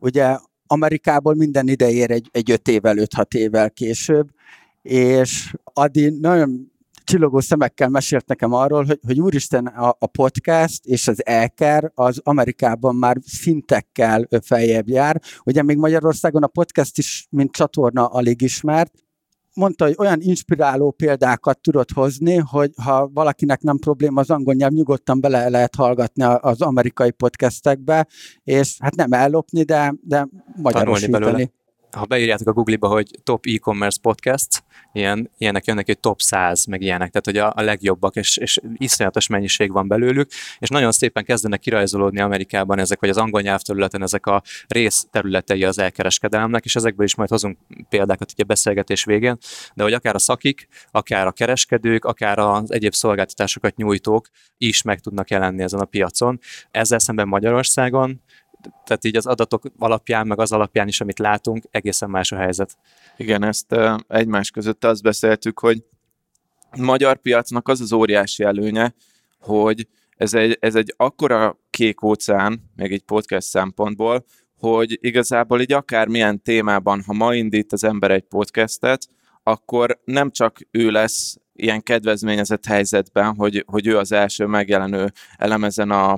Ugye 0.00 0.38
Amerikából 0.66 1.34
minden 1.34 1.68
ide 1.68 1.90
ér 1.90 2.10
egy, 2.10 2.28
egy 2.32 2.50
öt 2.50 2.68
évvel, 2.68 2.98
öt-hat 2.98 3.34
évvel 3.34 3.70
később, 3.70 4.28
és 4.82 5.54
Adi 5.64 6.08
nagyon 6.20 6.72
csillogó 7.04 7.40
szemekkel 7.40 7.88
mesélt 7.88 8.26
nekem 8.26 8.52
arról, 8.52 8.84
hogy, 8.84 9.00
hogy 9.06 9.20
úristen, 9.20 9.66
a, 9.66 9.96
a 9.98 10.06
podcast 10.06 10.84
és 10.84 11.08
az 11.08 11.26
elker 11.26 11.90
az 11.94 12.20
Amerikában 12.22 12.94
már 12.94 13.16
szintekkel 13.24 14.28
feljebb 14.42 14.88
jár. 14.88 15.22
Ugye 15.44 15.62
még 15.62 15.76
Magyarországon 15.76 16.42
a 16.42 16.46
podcast 16.46 16.98
is, 16.98 17.26
mint 17.30 17.52
csatorna 17.52 18.06
alig 18.06 18.42
ismert, 18.42 18.92
mondta, 19.54 19.84
hogy 19.84 19.94
olyan 19.98 20.20
inspiráló 20.20 20.90
példákat 20.90 21.60
tudott 21.60 21.90
hozni, 21.90 22.36
hogy 22.36 22.70
ha 22.82 23.08
valakinek 23.08 23.60
nem 23.60 23.78
probléma 23.78 24.20
az 24.20 24.30
angol 24.30 24.54
nyelv, 24.54 24.72
nyugodtan 24.72 25.20
bele 25.20 25.48
lehet 25.48 25.74
hallgatni 25.74 26.22
az 26.22 26.60
amerikai 26.60 27.10
podcastekbe, 27.10 28.06
és 28.44 28.76
hát 28.78 28.94
nem 28.94 29.12
ellopni, 29.12 29.62
de, 29.62 29.94
de 30.00 30.28
magyarosítani 30.56 31.52
ha 31.90 32.04
beírjátok 32.04 32.48
a 32.48 32.52
Google-ba, 32.52 32.88
hogy 32.88 33.10
top 33.22 33.46
e-commerce 33.46 33.98
podcast, 34.02 34.64
ilyen, 34.92 35.30
ilyenek 35.38 35.64
jönnek, 35.64 35.86
hogy 35.86 36.00
top 36.00 36.20
100, 36.20 36.64
meg 36.64 36.80
ilyenek, 36.80 37.10
tehát 37.10 37.24
hogy 37.24 37.36
a, 37.36 37.62
a 37.62 37.64
legjobbak, 37.64 38.16
és, 38.16 38.36
és 38.36 38.60
iszonyatos 38.76 39.26
mennyiség 39.26 39.72
van 39.72 39.88
belőlük, 39.88 40.30
és 40.58 40.68
nagyon 40.68 40.92
szépen 40.92 41.24
kezdenek 41.24 41.60
kirajzolódni 41.60 42.20
Amerikában 42.20 42.78
ezek, 42.78 43.00
vagy 43.00 43.08
az 43.08 43.16
angol 43.16 43.40
nyelvterületen 43.40 44.02
ezek 44.02 44.26
a 44.26 44.42
rész 44.66 45.06
területei 45.10 45.64
az 45.64 45.78
elkereskedelemnek, 45.78 46.64
és 46.64 46.76
ezekből 46.76 47.06
is 47.06 47.14
majd 47.14 47.30
hozunk 47.30 47.58
példákat 47.88 48.32
ugye 48.32 48.44
beszélgetés 48.44 49.04
végén, 49.04 49.36
de 49.74 49.82
hogy 49.82 49.92
akár 49.92 50.14
a 50.14 50.18
szakik, 50.18 50.68
akár 50.90 51.26
a 51.26 51.32
kereskedők, 51.32 52.04
akár 52.04 52.38
az 52.38 52.72
egyéb 52.72 52.92
szolgáltatásokat 52.92 53.76
nyújtók 53.76 54.28
is 54.58 54.82
meg 54.82 55.00
tudnak 55.00 55.30
jelenni 55.30 55.62
ezen 55.62 55.80
a 55.80 55.84
piacon. 55.84 56.38
Ezzel 56.70 56.98
szemben 56.98 57.28
Magyarországon 57.28 58.22
tehát 58.60 59.04
így 59.04 59.16
az 59.16 59.26
adatok 59.26 59.62
alapján, 59.78 60.26
meg 60.26 60.40
az 60.40 60.52
alapján 60.52 60.88
is, 60.88 61.00
amit 61.00 61.18
látunk, 61.18 61.64
egészen 61.70 62.10
más 62.10 62.32
a 62.32 62.36
helyzet. 62.36 62.76
Igen, 63.16 63.42
ezt 63.42 63.76
egymás 64.08 64.50
között 64.50 64.84
azt 64.84 65.02
beszéltük, 65.02 65.58
hogy 65.58 65.84
magyar 66.76 67.16
piacnak 67.16 67.68
az 67.68 67.80
az 67.80 67.92
óriási 67.92 68.42
előnye, 68.42 68.94
hogy 69.40 69.88
ez 70.16 70.34
egy, 70.34 70.56
ez 70.60 70.74
egy 70.74 70.94
akkora 70.96 71.58
kék 71.70 72.02
óceán, 72.02 72.70
még 72.76 72.92
egy 72.92 73.02
podcast 73.02 73.48
szempontból, 73.48 74.24
hogy 74.58 74.98
igazából 75.00 75.60
így 75.60 75.72
akármilyen 75.72 76.42
témában, 76.42 77.02
ha 77.06 77.12
ma 77.12 77.34
indít 77.34 77.72
az 77.72 77.84
ember 77.84 78.10
egy 78.10 78.22
podcastet, 78.22 79.08
akkor 79.42 80.00
nem 80.04 80.30
csak 80.30 80.58
ő 80.70 80.90
lesz 80.90 81.36
ilyen 81.52 81.82
kedvezményezett 81.82 82.64
helyzetben, 82.64 83.34
hogy, 83.34 83.64
hogy 83.66 83.86
ő 83.86 83.98
az 83.98 84.12
első 84.12 84.46
megjelenő 84.46 85.12
elemezen 85.36 85.90
a, 85.90 86.12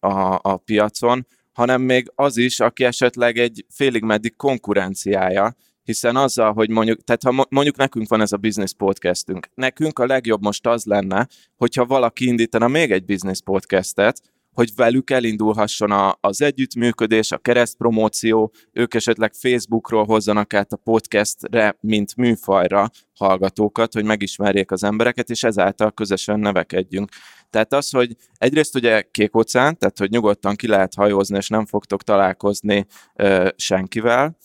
a, 0.00 0.38
a 0.42 0.56
piacon, 0.56 1.26
hanem 1.56 1.82
még 1.82 2.12
az 2.14 2.36
is, 2.36 2.60
aki 2.60 2.84
esetleg 2.84 3.38
egy 3.38 3.64
félig 3.68 4.02
meddig 4.02 4.36
konkurenciája, 4.36 5.56
hiszen 5.82 6.16
azzal, 6.16 6.52
hogy 6.52 6.70
mondjuk, 6.70 7.04
tehát 7.04 7.22
ha 7.22 7.46
mondjuk 7.50 7.76
nekünk 7.76 8.08
van 8.08 8.20
ez 8.20 8.32
a 8.32 8.36
business 8.36 8.72
podcastünk, 8.76 9.48
nekünk 9.54 9.98
a 9.98 10.06
legjobb 10.06 10.42
most 10.42 10.66
az 10.66 10.84
lenne, 10.84 11.28
hogyha 11.56 11.86
valaki 11.86 12.26
indítana 12.26 12.68
még 12.68 12.92
egy 12.92 13.04
business 13.04 13.40
podcastet, 13.44 14.20
hogy 14.56 14.72
velük 14.76 15.10
elindulhasson 15.10 15.90
a, 15.90 16.16
az 16.20 16.42
együttműködés, 16.42 17.32
a 17.32 17.38
keresztpromóció, 17.38 18.52
ők 18.72 18.94
esetleg 18.94 19.32
Facebookról 19.34 20.04
hozzanak 20.04 20.54
át 20.54 20.72
a 20.72 20.76
podcastre, 20.76 21.76
mint 21.80 22.16
műfajra 22.16 22.90
hallgatókat, 23.14 23.92
hogy 23.92 24.04
megismerjék 24.04 24.70
az 24.70 24.84
embereket, 24.84 25.30
és 25.30 25.42
ezáltal 25.42 25.92
közösen 25.92 26.40
nevekedjünk. 26.40 27.08
Tehát 27.50 27.72
az, 27.72 27.90
hogy 27.90 28.16
egyrészt 28.38 28.74
ugye 28.74 29.02
kék 29.02 29.36
óceán, 29.36 29.78
tehát 29.78 29.98
hogy 29.98 30.10
nyugodtan 30.10 30.56
ki 30.56 30.66
lehet 30.66 30.94
hajózni, 30.94 31.36
és 31.36 31.48
nem 31.48 31.66
fogtok 31.66 32.02
találkozni 32.02 32.86
ö, 33.14 33.48
senkivel, 33.56 34.36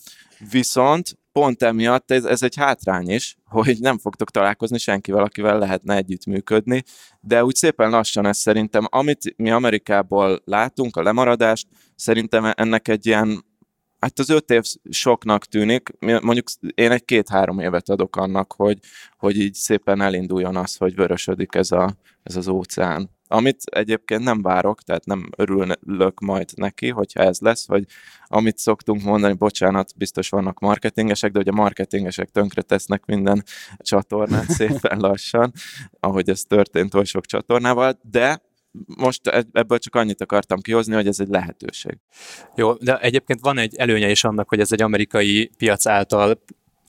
viszont 0.52 1.20
pont 1.32 1.64
emiatt 1.64 2.12
ez, 2.12 2.26
ez 2.26 2.44
egy 2.44 2.56
hátrány 2.56 3.10
is, 3.10 3.38
hogy 3.46 3.78
nem 3.80 3.98
fogtok 3.98 4.32
találkozni 4.32 4.78
senkivel, 4.78 5.24
akivel 5.24 5.60
lehetne 5.60 5.96
együttműködni, 5.96 6.84
de 7.22 7.44
úgy 7.46 7.56
szépen 7.56 7.90
lassan 7.90 8.26
ez 8.26 8.38
szerintem, 8.38 8.88
amit 8.90 9.34
mi 9.38 9.52
Amerikából 9.52 10.42
látunk, 10.46 10.98
a 10.98 11.04
lemaradást, 11.04 11.68
szerintem 11.96 12.52
ennek 12.56 12.88
egy 12.88 13.06
ilyen 13.06 13.50
Hát 14.02 14.20
az 14.20 14.30
öt 14.30 14.50
év 14.50 14.62
soknak 14.90 15.46
tűnik, 15.46 15.90
mondjuk 16.00 16.48
én 16.76 16.92
egy 16.92 17.06
két-három 17.06 17.60
évet 17.60 17.90
adok 17.90 18.16
annak, 18.16 18.54
hogy, 18.54 18.80
hogy 19.18 19.40
így 19.40 19.54
szépen 19.54 20.02
elinduljon 20.02 20.56
az, 20.56 20.76
hogy 20.76 20.96
vörösödik 20.96 21.56
ez, 21.56 21.72
a, 21.72 21.96
ez 22.24 22.36
az 22.36 22.48
óceán. 22.48 23.10
Amit 23.28 23.64
egyébként 23.66 24.24
nem 24.24 24.42
várok, 24.42 24.82
tehát 24.82 25.06
nem 25.06 25.30
örülök 25.38 26.20
majd 26.20 26.50
neki, 26.56 26.90
hogyha 26.90 27.22
ez 27.22 27.40
lesz, 27.40 27.68
hogy 27.68 27.86
amit 28.26 28.58
szoktunk 28.58 29.02
mondani, 29.02 29.34
bocsánat, 29.34 29.98
biztos 29.98 30.30
vannak 30.30 30.60
marketingesek, 30.60 31.32
de 31.32 31.52
a 31.52 31.56
marketingesek 31.56 32.30
tönkre 32.30 32.62
tesznek 32.62 33.06
minden 33.06 33.44
csatornát 33.78 34.50
szépen 34.60 35.00
lassan, 35.00 35.52
ahogy 36.00 36.30
ez 36.30 36.42
történt 36.42 36.94
oly 36.94 37.06
sok 37.06 37.26
csatornával, 37.26 38.00
de 38.12 38.42
most 38.98 39.28
e- 39.28 39.46
ebből 39.52 39.80
csak 39.80 39.96
annyit 39.96 40.22
akartam 40.22 40.60
kihozni, 40.60 40.94
hogy 40.94 41.08
ez 41.08 41.20
egy 41.20 41.28
lehetőség. 41.28 41.98
Jó, 42.56 42.74
de 42.74 43.00
egyébként 43.00 43.40
van 43.40 43.58
egy 43.58 43.76
előnye 43.76 44.10
is 44.10 44.24
annak, 44.24 44.50
hogy 44.50 44.60
ez 44.60 44.72
egy 44.72 44.82
amerikai 44.82 45.52
piac 45.58 45.86
által 45.86 46.42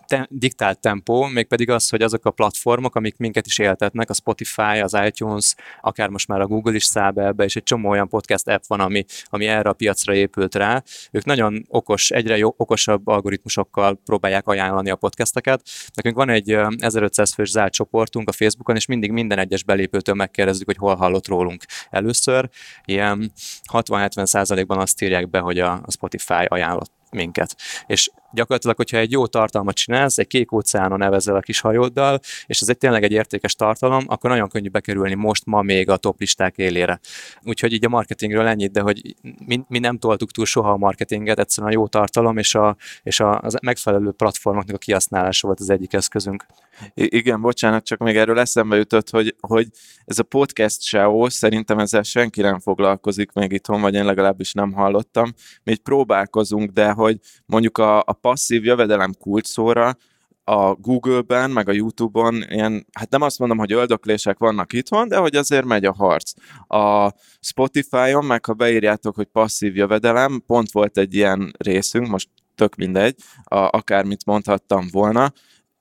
te- 0.07 0.29
diktált 0.31 0.81
tempó, 0.81 1.25
mégpedig 1.25 1.71
az, 1.71 1.89
hogy 1.89 2.03
azok 2.03 2.25
a 2.25 2.31
platformok, 2.31 2.95
amik 2.95 3.17
minket 3.17 3.47
is 3.47 3.59
éltetnek, 3.59 4.11
a 4.11 4.15
Spotify, 4.15 4.81
az 4.81 4.97
iTunes, 5.05 5.55
akár 5.81 6.09
most 6.09 6.29
már 6.29 6.41
a 6.41 6.47
Google 6.47 6.75
is 6.75 6.85
száll 6.85 7.11
be 7.11 7.25
ebbe, 7.25 7.45
és 7.45 7.57
egy 7.57 7.63
csomó 7.63 7.91
olyan 7.91 8.09
podcast 8.09 8.49
app 8.49 8.63
van, 8.67 8.81
ami, 8.81 9.05
ami 9.25 9.47
erre 9.47 9.69
a 9.69 9.73
piacra 9.73 10.15
épült 10.15 10.55
rá. 10.55 10.83
Ők 11.11 11.25
nagyon 11.25 11.65
okos, 11.69 12.11
egyre 12.11 12.37
jó, 12.37 12.55
okosabb 12.57 13.07
algoritmusokkal 13.07 14.01
próbálják 14.05 14.47
ajánlani 14.47 14.91
a 14.91 14.97
podcasteket. 14.97 15.63
Nekünk 15.95 16.17
van 16.17 16.29
egy 16.29 16.51
1500 16.79 17.33
fős 17.35 17.51
zárt 17.51 17.73
csoportunk 17.73 18.29
a 18.29 18.33
Facebookon, 18.33 18.77
és 18.77 18.87
mindig 18.87 19.11
minden 19.11 19.39
egyes 19.39 19.65
belépőtől 19.65 20.15
megkérdezzük, 20.15 20.67
hogy 20.67 20.77
hol 20.77 20.95
hallott 20.95 21.29
rólunk 21.29 21.65
először. 21.91 22.49
Ilyen 22.85 23.33
60-70 23.73 24.25
százalékban 24.25 24.79
azt 24.79 25.03
írják 25.03 25.31
be, 25.31 25.39
hogy 25.39 25.59
a 25.59 25.83
Spotify 25.89 26.45
ajánlott 26.49 26.93
minket. 27.11 27.57
És 27.87 28.11
gyakorlatilag, 28.33 28.77
hogyha 28.77 28.97
egy 28.97 29.11
jó 29.11 29.27
tartalmat 29.27 29.75
csinálsz, 29.75 30.19
egy 30.19 30.27
kék 30.27 30.53
óceánon 30.53 30.99
nevezel 30.99 31.37
a 31.37 31.41
kis 31.41 31.61
hajóddal, 31.61 32.21
és 32.47 32.61
ez 32.61 32.69
egy 32.69 32.79
tényleg 32.79 33.03
egy 33.03 33.13
értékes 33.13 33.55
tartalom, 33.55 34.05
akkor 34.07 34.31
nagyon 34.31 34.49
könnyű 34.49 34.69
bekerülni 34.69 35.15
most, 35.15 35.47
ma 35.47 35.63
még 35.63 35.91
a 35.91 35.97
top 35.97 36.21
listák 36.21 36.57
élére. 36.57 37.01
Úgyhogy 37.43 37.73
így 37.73 37.85
a 37.85 37.89
marketingről 37.89 38.47
ennyit, 38.47 38.73
de 38.73 38.81
hogy 38.81 39.17
mi, 39.47 39.65
mi 39.69 39.79
nem 39.79 39.99
toltuk 39.99 40.31
túl 40.31 40.45
soha 40.45 40.71
a 40.71 40.77
marketinget, 40.77 41.39
egyszerűen 41.39 41.73
a 41.73 41.75
jó 41.75 41.87
tartalom 41.87 42.39
és 42.39 42.55
a, 42.55 42.77
és 43.03 43.21
a, 43.21 43.41
az 43.41 43.57
megfelelő 43.63 44.11
platformoknak 44.11 44.75
a 44.75 44.79
kihasználása 44.79 45.47
volt 45.47 45.61
az 45.61 45.71
egyik 45.71 45.93
eszközünk. 45.93 46.47
I- 46.95 47.17
igen, 47.17 47.41
bocsánat, 47.41 47.85
csak 47.85 47.99
még 47.99 48.17
erről 48.17 48.39
eszembe 48.39 48.77
jutott, 48.77 49.11
hogy, 49.11 49.37
hogy 49.41 49.69
ez 50.05 50.19
a 50.19 50.23
podcast 50.23 50.83
SEO, 50.83 51.31
szerintem 51.31 51.79
ezzel 51.79 52.03
senki 52.03 52.41
nem 52.41 52.59
foglalkozik 52.59 53.33
még 53.33 53.53
itthon, 53.53 53.81
vagy 53.81 53.95
én 53.95 54.05
legalábbis 54.05 54.53
nem 54.53 54.73
hallottam. 54.73 55.33
Mi 55.63 55.73
így 55.73 55.83
próbálkozunk, 55.83 56.71
de 56.71 56.91
hogy 56.91 57.19
mondjuk 57.47 57.79
a, 57.79 57.99
a 57.99 58.13
passzív 58.23 58.65
jövedelem 58.65 59.13
kulcsszóra 59.19 59.97
a 60.45 60.75
Google-ben, 60.75 61.51
meg 61.51 61.69
a 61.69 61.73
YouTube-on 61.73 62.45
ilyen, 62.49 62.87
hát 62.93 63.11
nem 63.11 63.23
azt 63.23 63.39
mondom, 63.39 63.59
hogy 63.59 63.73
öldöklések 63.73 64.39
vannak 64.39 64.73
itthon, 64.73 65.09
de 65.09 65.17
hogy 65.17 65.37
azért 65.37 65.65
megy 65.65 65.85
a 65.85 65.93
harc. 65.93 66.33
A 66.67 67.13
Spotify-on, 67.41 68.25
meg 68.25 68.45
ha 68.45 68.53
beírjátok, 68.53 69.15
hogy 69.15 69.27
passzív 69.27 69.77
jövedelem, 69.77 70.43
pont 70.47 70.71
volt 70.71 70.99
egy 70.99 71.15
ilyen 71.15 71.53
részünk, 71.59 72.09
most 72.09 72.29
tök 72.55 72.75
mindegy, 72.75 73.17
a, 73.45 73.57
akármit 73.57 74.25
mondhattam 74.25 74.89
volna, 74.91 75.33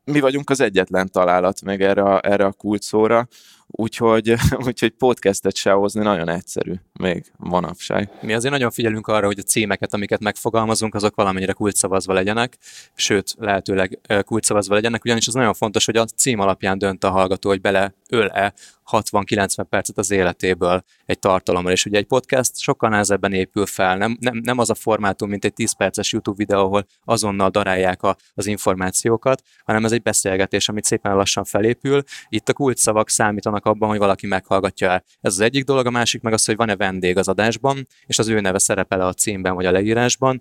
mi 0.03 0.19
vagyunk 0.19 0.49
az 0.49 0.59
egyetlen 0.59 1.11
találat 1.11 1.61
még 1.61 1.81
erre, 1.81 2.01
a, 2.01 2.19
erre 2.23 2.45
a 2.45 2.51
kulcsszóra, 2.51 3.27
úgyhogy, 3.71 4.33
úgyhogy 4.67 4.91
podcastet 4.91 5.55
se 5.55 5.71
hozni 5.71 6.03
nagyon 6.03 6.29
egyszerű 6.29 6.73
még 6.93 7.31
manapság. 7.37 8.09
Mi 8.21 8.33
azért 8.33 8.53
nagyon 8.53 8.71
figyelünk 8.71 9.07
arra, 9.07 9.25
hogy 9.25 9.39
a 9.39 9.43
címeket, 9.43 9.93
amiket 9.93 10.19
megfogalmazunk, 10.19 10.95
azok 10.95 11.15
valamennyire 11.15 11.53
kulcsszavazva 11.53 12.13
legyenek, 12.13 12.57
sőt, 12.95 13.35
lehetőleg 13.37 13.99
kulcsszavazva 14.25 14.73
legyenek, 14.73 15.03
ugyanis 15.03 15.27
az 15.27 15.33
nagyon 15.33 15.53
fontos, 15.53 15.85
hogy 15.85 15.97
a 15.97 16.05
cím 16.05 16.39
alapján 16.39 16.77
dönt 16.77 17.03
a 17.03 17.09
hallgató, 17.09 17.49
hogy 17.49 17.61
bele 17.61 17.93
öl-e 18.09 18.53
60-90 18.91 19.65
percet 19.69 19.97
az 19.97 20.11
életéből 20.11 20.83
egy 21.05 21.19
tartalomra. 21.19 21.71
És 21.71 21.85
ugye 21.85 21.97
egy 21.97 22.05
podcast 22.05 22.59
sokkal 22.59 22.89
nehezebben 22.89 23.33
épül 23.33 23.65
fel, 23.65 23.97
nem, 23.97 24.17
nem, 24.19 24.39
nem 24.43 24.57
az 24.57 24.69
a 24.69 24.75
formátum, 24.75 25.29
mint 25.29 25.45
egy 25.45 25.53
10 25.53 25.71
perces 25.71 26.11
YouTube 26.11 26.37
videó, 26.37 26.59
ahol 26.59 26.85
azonnal 27.03 27.49
darálják 27.49 28.03
a, 28.03 28.15
az 28.33 28.47
információkat, 28.47 29.43
hanem 29.65 29.85
ez 29.85 29.91
egy 29.91 30.01
beszélgetés, 30.01 30.69
amit 30.69 30.83
szépen 30.83 31.15
lassan 31.15 31.43
felépül. 31.43 32.03
Itt 32.29 32.49
a 32.49 32.53
kulcsszavak 32.53 33.09
számítanak 33.09 33.60
abban, 33.65 33.89
hogy 33.89 33.97
valaki 33.97 34.27
meghallgatja 34.27 34.89
el. 34.89 35.03
Ez 35.21 35.33
az 35.33 35.39
egyik 35.39 35.63
dolog, 35.63 35.85
a 35.85 35.91
másik 35.91 36.21
meg 36.21 36.33
az, 36.33 36.45
hogy 36.45 36.55
van-e 36.55 36.75
vendég 36.75 37.17
az 37.17 37.27
adásban, 37.27 37.87
és 38.05 38.19
az 38.19 38.27
ő 38.27 38.39
neve 38.39 38.59
szerepel 38.59 39.01
a 39.01 39.13
címben 39.13 39.55
vagy 39.55 39.65
a 39.65 39.71
leírásban. 39.71 40.39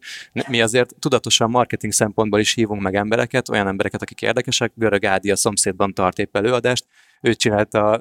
Mi 0.49 0.61
azért 0.61 0.95
tudatosan 0.99 1.51
marketing 1.51 1.93
szempontból 1.93 2.41
is 2.41 2.55
hívunk 2.55 2.83
meg 2.83 2.95
embereket, 2.95 3.49
olyan 3.49 3.67
embereket, 3.67 4.03
akik 4.03 4.23
érdekesek. 4.23 4.73
Görög 4.75 5.05
Ádi 5.05 5.31
a 5.31 5.37
szomszédban 5.37 5.95
tart 5.95 6.19
épp 6.19 6.37
előadást, 6.37 6.85
ő 7.21 7.35
csinálta 7.35 7.91
a 7.91 8.01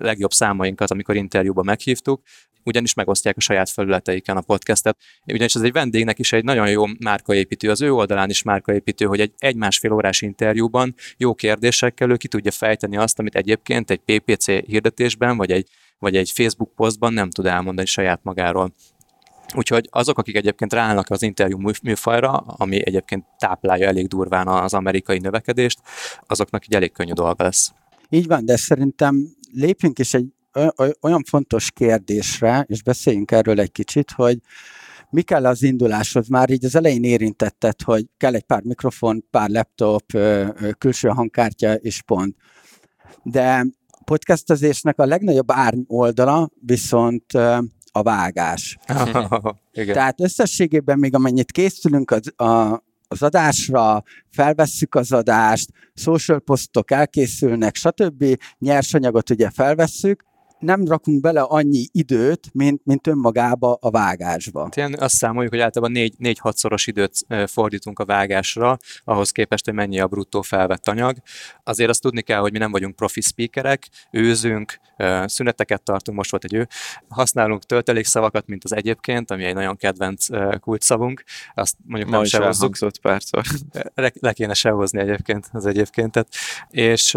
legjobb 0.00 0.32
számainkat, 0.32 0.90
amikor 0.90 1.16
interjúba 1.16 1.62
meghívtuk, 1.62 2.22
ugyanis 2.68 2.94
megosztják 2.94 3.36
a 3.36 3.40
saját 3.40 3.68
felületeiken 3.68 4.36
a 4.36 4.40
podcastet. 4.40 4.98
Ugyanis 5.26 5.54
ez 5.54 5.62
egy 5.62 5.72
vendégnek 5.72 6.18
is 6.18 6.32
egy 6.32 6.44
nagyon 6.44 6.70
jó 6.70 6.84
márkaépítő, 6.98 7.70
az 7.70 7.82
ő 7.82 7.92
oldalán 7.92 8.30
is 8.30 8.42
márkaépítő, 8.42 9.04
hogy 9.04 9.20
egy 9.20 9.32
egy-másfél 9.38 9.92
órás 9.92 10.22
interjúban 10.22 10.94
jó 11.16 11.34
kérdésekkel 11.34 12.10
ő 12.10 12.16
ki 12.16 12.28
tudja 12.28 12.50
fejteni 12.50 12.96
azt, 12.96 13.18
amit 13.18 13.34
egyébként 13.34 13.90
egy 13.90 14.00
PPC 14.04 14.46
hirdetésben, 14.46 15.36
vagy 15.36 15.50
egy, 15.50 15.68
vagy 15.98 16.16
egy 16.16 16.30
Facebook 16.30 16.74
posztban 16.74 17.12
nem 17.12 17.30
tud 17.30 17.46
elmondani 17.46 17.86
saját 17.86 18.20
magáról. 18.22 18.74
Úgyhogy 19.54 19.88
azok, 19.90 20.18
akik 20.18 20.36
egyébként 20.36 20.72
ráállnak 20.72 21.10
az 21.10 21.22
interjú 21.22 21.58
műfajra, 21.82 22.32
ami 22.36 22.86
egyébként 22.86 23.24
táplálja 23.38 23.86
elég 23.86 24.06
durván 24.06 24.48
az 24.48 24.74
amerikai 24.74 25.18
növekedést, 25.18 25.78
azoknak 26.26 26.66
így 26.66 26.74
elég 26.74 26.92
könnyű 26.92 27.12
dolga 27.12 27.44
lesz. 27.44 27.72
Így 28.08 28.26
van, 28.26 28.44
de 28.44 28.56
szerintem 28.56 29.28
lépjünk 29.52 29.98
is 29.98 30.14
egy 30.14 30.26
olyan 31.00 31.22
fontos 31.24 31.70
kérdésre, 31.70 32.64
és 32.68 32.82
beszéljünk 32.82 33.30
erről 33.30 33.60
egy 33.60 33.72
kicsit, 33.72 34.10
hogy 34.10 34.38
mi 35.10 35.22
kell 35.22 35.46
az 35.46 35.62
induláshoz? 35.62 36.28
Már 36.28 36.50
így 36.50 36.64
az 36.64 36.74
elején 36.74 37.04
érintetted, 37.04 37.82
hogy 37.82 38.06
kell 38.16 38.34
egy 38.34 38.42
pár 38.42 38.62
mikrofon, 38.62 39.24
pár 39.30 39.48
laptop, 39.48 40.04
külső 40.78 41.08
hangkártya 41.08 41.74
és 41.74 42.02
pont. 42.02 42.36
De 43.22 43.66
podcastezésnek 44.04 44.98
a 44.98 45.06
legnagyobb 45.06 45.50
árny 45.52 45.80
oldala 45.86 46.50
viszont 46.60 47.32
a 47.92 48.02
vágás. 48.02 48.78
Igen. 49.72 49.94
Tehát 49.94 50.20
összességében 50.20 50.98
még 50.98 51.14
amennyit 51.14 51.52
készülünk 51.52 52.10
az, 52.10 52.40
a, 52.40 52.82
az 53.08 53.22
adásra, 53.22 54.02
felvesszük 54.30 54.94
az 54.94 55.12
adást, 55.12 55.70
social 55.94 56.40
posztok 56.40 56.90
elkészülnek, 56.90 57.74
stb. 57.74 58.24
Nyersanyagot 58.58 59.30
ugye 59.30 59.50
felvesszük, 59.50 60.24
nem 60.58 60.84
rakunk 60.86 61.20
bele 61.20 61.40
annyi 61.40 61.86
időt, 61.92 62.50
mint, 62.52 62.80
mint 62.84 63.06
önmagába 63.06 63.78
a 63.80 63.90
vágásba. 63.90 64.68
Ilyen 64.74 64.94
azt 64.98 65.14
számoljuk, 65.14 65.52
hogy 65.52 65.60
általában 65.60 66.10
4-6-szoros 66.18 66.82
időt 66.86 67.26
fordítunk 67.46 67.98
a 67.98 68.04
vágásra, 68.04 68.76
ahhoz 69.04 69.30
képest, 69.30 69.64
hogy 69.64 69.74
mennyi 69.74 70.00
a 70.00 70.06
bruttó 70.06 70.42
felvett 70.42 70.88
anyag. 70.88 71.16
Azért 71.64 71.90
azt 71.90 72.02
tudni 72.02 72.22
kell, 72.22 72.40
hogy 72.40 72.52
mi 72.52 72.58
nem 72.58 72.70
vagyunk 72.70 72.96
profi 72.96 73.20
speakerek, 73.20 73.88
őzünk, 74.10 74.80
szüneteket 75.24 75.82
tartunk, 75.82 76.18
most 76.18 76.30
volt 76.30 76.44
egy 76.44 76.54
ő, 76.54 76.68
használunk 77.08 77.64
töltelékszavakat, 77.64 78.46
mint 78.46 78.64
az 78.64 78.74
egyébként, 78.74 79.30
ami 79.30 79.44
egy 79.44 79.54
nagyon 79.54 79.76
kedvenc 79.76 80.26
kulcsszavunk, 80.60 81.24
azt 81.54 81.74
mondjuk 81.86 82.10
Ma 82.10 82.16
nem 82.16 82.24
sehozzuk. 82.24 82.76
párszor. 83.02 83.44
Le, 83.94 84.12
le 84.20 84.32
kéne 84.32 84.54
sehozni 84.54 85.00
egyébként 85.00 85.48
az 85.52 85.66
egyébkéntet. 85.66 86.28
És 86.70 87.16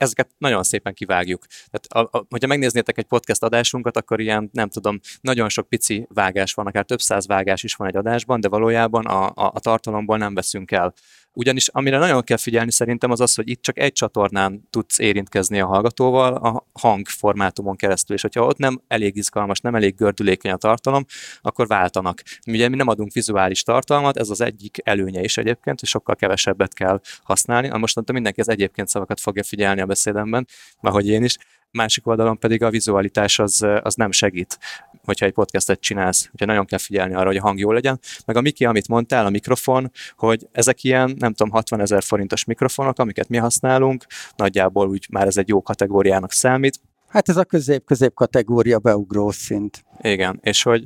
ezeket 0.00 0.30
nagyon 0.38 0.62
szépen 0.62 0.94
kivágjuk. 0.94 1.46
Tehát, 1.70 2.08
a, 2.08 2.18
a, 2.18 2.26
hogyha 2.28 2.48
megnéznétek 2.48 2.98
egy 2.98 3.04
podcast 3.04 3.42
adásunkat, 3.42 3.96
akkor 3.96 4.20
ilyen, 4.20 4.50
nem 4.52 4.68
tudom, 4.68 5.00
nagyon 5.20 5.48
sok 5.48 5.68
pici 5.68 6.06
vágás 6.08 6.54
van, 6.54 6.66
akár 6.66 6.84
több 6.84 7.00
száz 7.00 7.26
vágás 7.26 7.62
is 7.62 7.74
van 7.74 7.88
egy 7.88 7.96
adásban, 7.96 8.40
de 8.40 8.48
valójában 8.48 9.06
a, 9.06 9.26
a, 9.26 9.32
a 9.54 9.60
tartalomból 9.60 10.18
nem 10.18 10.34
veszünk 10.34 10.70
el 10.70 10.94
ugyanis 11.32 11.68
amire 11.68 11.98
nagyon 11.98 12.22
kell 12.22 12.36
figyelni 12.36 12.72
szerintem 12.72 13.10
az 13.10 13.20
az, 13.20 13.34
hogy 13.34 13.48
itt 13.48 13.62
csak 13.62 13.78
egy 13.78 13.92
csatornán 13.92 14.68
tudsz 14.70 14.98
érintkezni 14.98 15.60
a 15.60 15.66
hallgatóval 15.66 16.34
a 16.34 16.66
hangformátumon 16.72 17.76
keresztül, 17.76 18.16
és 18.16 18.22
hogyha 18.22 18.44
ott 18.44 18.58
nem 18.58 18.80
elég 18.88 19.16
izgalmas, 19.16 19.60
nem 19.60 19.74
elég 19.74 19.94
gördülékeny 19.94 20.52
a 20.52 20.56
tartalom, 20.56 21.04
akkor 21.40 21.66
váltanak. 21.66 22.22
Ugye 22.46 22.68
mi 22.68 22.76
nem 22.76 22.88
adunk 22.88 23.12
vizuális 23.12 23.62
tartalmat, 23.62 24.16
ez 24.16 24.30
az 24.30 24.40
egyik 24.40 24.76
előnye 24.84 25.22
is 25.22 25.36
egyébként, 25.36 25.80
hogy 25.80 25.88
sokkal 25.88 26.16
kevesebbet 26.16 26.74
kell 26.74 27.00
használni. 27.22 27.78
Most 27.78 27.94
mondtam, 27.94 28.14
mindenki 28.14 28.40
az 28.40 28.48
egyébként 28.48 28.88
szavakat 28.88 29.20
fogja 29.20 29.42
figyelni 29.42 29.80
a 29.80 29.86
beszédemben, 29.86 30.46
ahogy 30.80 31.08
én 31.08 31.24
is, 31.24 31.36
másik 31.72 32.06
oldalon 32.06 32.38
pedig 32.38 32.62
a 32.62 32.70
vizualitás 32.70 33.38
az, 33.38 33.66
az 33.82 33.94
nem 33.94 34.10
segít, 34.12 34.58
hogyha 35.04 35.26
egy 35.26 35.32
podcastet 35.32 35.80
csinálsz, 35.80 36.28
hogyha 36.30 36.46
nagyon 36.46 36.64
kell 36.64 36.78
figyelni 36.78 37.14
arra, 37.14 37.26
hogy 37.26 37.36
a 37.36 37.40
hang 37.40 37.58
jó 37.58 37.72
legyen. 37.72 37.98
Meg 38.26 38.36
a 38.36 38.40
Miki, 38.40 38.64
amit 38.64 38.88
mondtál, 38.88 39.26
a 39.26 39.30
mikrofon, 39.30 39.90
hogy 40.16 40.48
ezek 40.52 40.84
ilyen, 40.84 41.14
nem 41.18 41.32
tudom, 41.32 41.52
60 41.52 41.80
ezer 41.80 42.02
forintos 42.02 42.44
mikrofonok, 42.44 42.98
amiket 42.98 43.28
mi 43.28 43.36
használunk, 43.36 44.04
nagyjából 44.36 44.88
úgy 44.88 45.06
már 45.10 45.26
ez 45.26 45.36
egy 45.36 45.48
jó 45.48 45.62
kategóriának 45.62 46.32
számít. 46.32 46.80
Hát 47.08 47.28
ez 47.28 47.36
a 47.36 47.44
közép-közép 47.44 48.14
kategória 48.14 48.78
beugró 48.78 49.30
szint. 49.30 49.84
Igen, 50.00 50.38
és 50.42 50.62
hogy, 50.62 50.84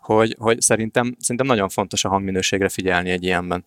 hogy, 0.00 0.36
hogy 0.38 0.60
szerintem, 0.60 1.16
szerintem 1.18 1.46
nagyon 1.46 1.68
fontos 1.68 2.04
a 2.04 2.08
hangminőségre 2.08 2.68
figyelni 2.68 3.10
egy 3.10 3.24
ilyenben 3.24 3.64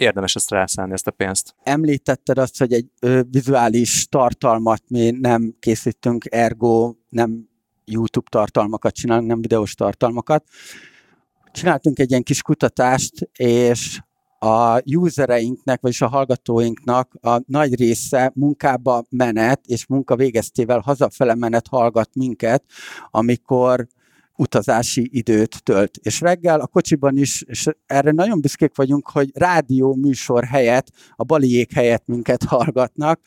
érdemes 0.00 0.34
ezt 0.34 0.50
rászállni, 0.50 0.92
ezt 0.92 1.06
a 1.06 1.10
pénzt. 1.10 1.54
Említetted 1.62 2.38
azt, 2.38 2.58
hogy 2.58 2.72
egy 2.72 2.86
ö, 3.00 3.20
vizuális 3.30 4.06
tartalmat 4.08 4.82
mi 4.88 5.10
nem 5.10 5.54
készítünk, 5.58 6.24
ergo 6.28 6.94
nem 7.08 7.48
YouTube 7.84 8.28
tartalmakat 8.30 8.94
csinálunk, 8.94 9.28
nem 9.28 9.40
videós 9.40 9.74
tartalmakat. 9.74 10.44
Csináltunk 11.52 11.98
egy 11.98 12.10
ilyen 12.10 12.22
kis 12.22 12.42
kutatást, 12.42 13.30
és 13.36 14.00
a 14.38 14.82
usereinknek, 14.96 15.80
vagyis 15.80 16.00
a 16.00 16.08
hallgatóinknak 16.08 17.14
a 17.20 17.40
nagy 17.46 17.74
része 17.74 18.32
munkába 18.34 19.04
menet, 19.08 19.60
és 19.66 19.86
munka 19.86 20.16
végeztével 20.16 20.78
hazafele 20.78 21.34
menet 21.34 21.66
hallgat 21.66 22.14
minket, 22.14 22.64
amikor 23.10 23.86
utazási 24.40 25.08
időt 25.12 25.62
tölt. 25.62 25.96
És 26.02 26.20
reggel 26.20 26.60
a 26.60 26.66
kocsiban 26.66 27.16
is, 27.16 27.42
és 27.42 27.66
erre 27.86 28.10
nagyon 28.10 28.40
büszkék 28.40 28.76
vagyunk, 28.76 29.08
hogy 29.08 29.30
rádió 29.34 29.94
műsor 29.94 30.44
helyett, 30.44 30.86
a 31.16 31.24
baliék 31.24 31.72
helyett 31.72 32.06
minket 32.06 32.44
hallgatnak, 32.44 33.20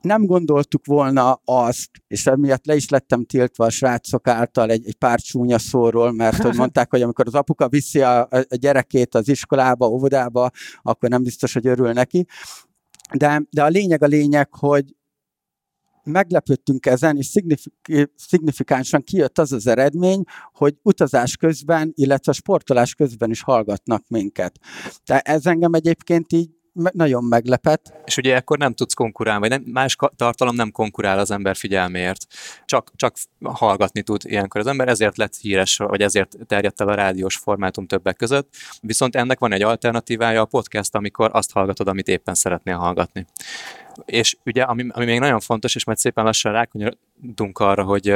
nem 0.00 0.26
gondoltuk 0.26 0.86
volna 0.86 1.40
azt, 1.44 1.90
és 2.08 2.26
emiatt 2.26 2.66
le 2.66 2.74
is 2.74 2.88
lettem 2.88 3.24
tiltva 3.24 3.64
a 3.64 3.70
srácok 3.70 4.28
által 4.28 4.70
egy, 4.70 4.86
egy 4.86 4.96
pár 4.96 5.20
csúnya 5.20 5.58
szóról, 5.58 6.12
mert 6.12 6.42
hogy 6.42 6.56
mondták, 6.56 6.90
hogy 6.90 7.02
amikor 7.02 7.26
az 7.26 7.34
apuka 7.34 7.68
viszi 7.68 8.00
a, 8.00 8.20
a 8.30 8.46
gyerekét 8.48 9.14
az 9.14 9.28
iskolába, 9.28 9.86
óvodába, 9.86 10.50
akkor 10.82 11.08
nem 11.08 11.22
biztos, 11.22 11.52
hogy 11.52 11.66
örül 11.66 11.92
neki. 11.92 12.26
De, 13.14 13.42
de 13.50 13.64
a 13.64 13.68
lényeg 13.68 14.02
a 14.02 14.06
lényeg, 14.06 14.54
hogy 14.54 14.95
meglepődtünk 16.06 16.86
ezen, 16.86 17.16
és 17.16 17.26
szignifik- 17.26 18.10
szignifikánsan 18.16 19.02
kijött 19.02 19.38
az 19.38 19.52
az 19.52 19.66
eredmény, 19.66 20.22
hogy 20.52 20.74
utazás 20.82 21.36
közben, 21.36 21.92
illetve 21.94 22.32
sportolás 22.32 22.94
közben 22.94 23.30
is 23.30 23.42
hallgatnak 23.42 24.04
minket. 24.08 24.58
Tehát 25.04 25.28
ez 25.28 25.46
engem 25.46 25.72
egyébként 25.72 26.32
így 26.32 26.50
nagyon 26.92 27.24
meglepett. 27.24 27.92
És 28.04 28.16
ugye 28.16 28.36
akkor 28.36 28.58
nem 28.58 28.74
tudsz 28.74 28.94
konkurálni, 28.94 29.48
vagy 29.48 29.50
nem, 29.50 29.72
más 29.72 29.96
tartalom 30.16 30.54
nem 30.54 30.70
konkurál 30.70 31.18
az 31.18 31.30
ember 31.30 31.56
figyelméért. 31.56 32.26
Csak, 32.64 32.92
csak 32.96 33.16
hallgatni 33.42 34.02
tud 34.02 34.22
ilyenkor 34.24 34.60
az 34.60 34.66
ember, 34.66 34.88
ezért 34.88 35.16
lett 35.16 35.36
híres, 35.36 35.76
vagy 35.76 36.00
ezért 36.00 36.36
terjedt 36.46 36.80
el 36.80 36.88
a 36.88 36.94
rádiós 36.94 37.36
formátum 37.36 37.86
többek 37.86 38.16
között. 38.16 38.54
Viszont 38.80 39.16
ennek 39.16 39.38
van 39.38 39.52
egy 39.52 39.62
alternatívája, 39.62 40.40
a 40.40 40.44
podcast, 40.44 40.94
amikor 40.94 41.30
azt 41.32 41.52
hallgatod, 41.52 41.88
amit 41.88 42.08
éppen 42.08 42.34
szeretnél 42.34 42.76
hallgatni. 42.76 43.26
És 44.04 44.36
ugye, 44.44 44.62
ami, 44.62 44.86
ami 44.88 45.04
még 45.04 45.18
nagyon 45.18 45.40
fontos, 45.40 45.74
és 45.74 45.84
majd 45.84 45.98
szépen 45.98 46.24
lassan 46.24 46.52
rákonyolunk 46.52 47.58
arra, 47.58 47.82
hogy, 47.82 48.14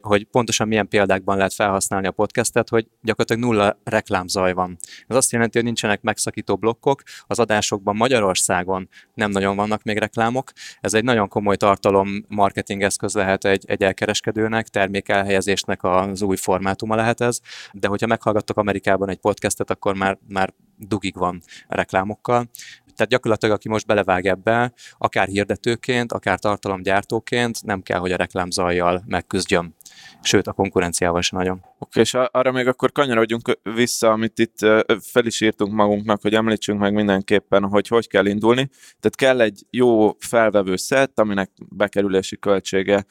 hogy 0.00 0.24
pontosan 0.24 0.68
milyen 0.68 0.88
példákban 0.88 1.36
lehet 1.36 1.54
felhasználni 1.54 2.06
a 2.06 2.10
podcastet, 2.10 2.68
hogy 2.68 2.86
gyakorlatilag 3.02 3.42
nulla 3.50 3.78
reklámzaj 3.84 4.52
van. 4.52 4.76
Ez 5.06 5.16
azt 5.16 5.32
jelenti, 5.32 5.56
hogy 5.56 5.66
nincsenek 5.66 6.02
megszakító 6.02 6.56
blokkok, 6.56 7.02
az 7.26 7.38
adásokban 7.38 7.96
Magyarországon 7.96 8.88
nem 9.14 9.30
nagyon 9.30 9.56
vannak 9.56 9.82
még 9.82 9.98
reklámok. 9.98 10.52
Ez 10.80 10.94
egy 10.94 11.04
nagyon 11.04 11.28
komoly 11.28 11.56
tartalom 11.56 12.24
marketing 12.28 12.82
eszköz 12.82 13.14
lehet 13.14 13.44
egy, 13.44 13.64
egy 13.66 13.82
elkereskedőnek, 13.82 14.68
termékelhelyezésnek 14.68 15.84
az 15.84 16.22
új 16.22 16.36
formátuma 16.36 16.94
lehet 16.94 17.20
ez, 17.20 17.40
de 17.72 17.88
hogyha 17.88 18.06
meghallgattok 18.06 18.56
Amerikában 18.56 19.08
egy 19.08 19.18
podcastet, 19.18 19.70
akkor 19.70 19.94
már, 19.94 20.18
már 20.28 20.54
dugig 20.78 21.16
van 21.16 21.42
reklámokkal. 21.68 22.48
Tehát 22.96 23.12
gyakorlatilag, 23.12 23.54
aki 23.54 23.68
most 23.68 23.86
belevág 23.86 24.26
ebbe, 24.26 24.72
akár 24.98 25.28
hirdetőként, 25.28 26.12
akár 26.12 26.38
tartalomgyártóként, 26.38 27.64
nem 27.64 27.82
kell, 27.82 27.98
hogy 27.98 28.12
a 28.12 28.16
reklámzajjal 28.16 29.02
megküzdjön. 29.06 29.74
Sőt, 30.22 30.46
a 30.46 30.52
konkurenciával 30.52 31.22
sem 31.22 31.38
nagyon. 31.38 31.56
Oké, 31.56 31.72
okay, 31.78 32.02
és 32.02 32.14
arra 32.14 32.52
még 32.52 32.66
akkor 32.66 32.92
kanyarodjunk 32.92 33.58
vissza, 33.74 34.10
amit 34.10 34.38
itt 34.38 34.58
fel 35.00 35.26
is 35.26 35.40
írtunk 35.40 35.72
magunknak, 35.72 36.22
hogy 36.22 36.34
említsünk 36.34 36.80
meg 36.80 36.94
mindenképpen, 36.94 37.64
hogy 37.64 37.88
hogy 37.88 38.08
kell 38.08 38.26
indulni. 38.26 38.70
Tehát 39.00 39.16
kell 39.16 39.40
egy 39.40 39.66
jó 39.70 40.16
felvevő 40.18 40.76
szett, 40.76 41.18
aminek 41.18 41.50
bekerülési 41.68 42.38
költsége 42.38 43.04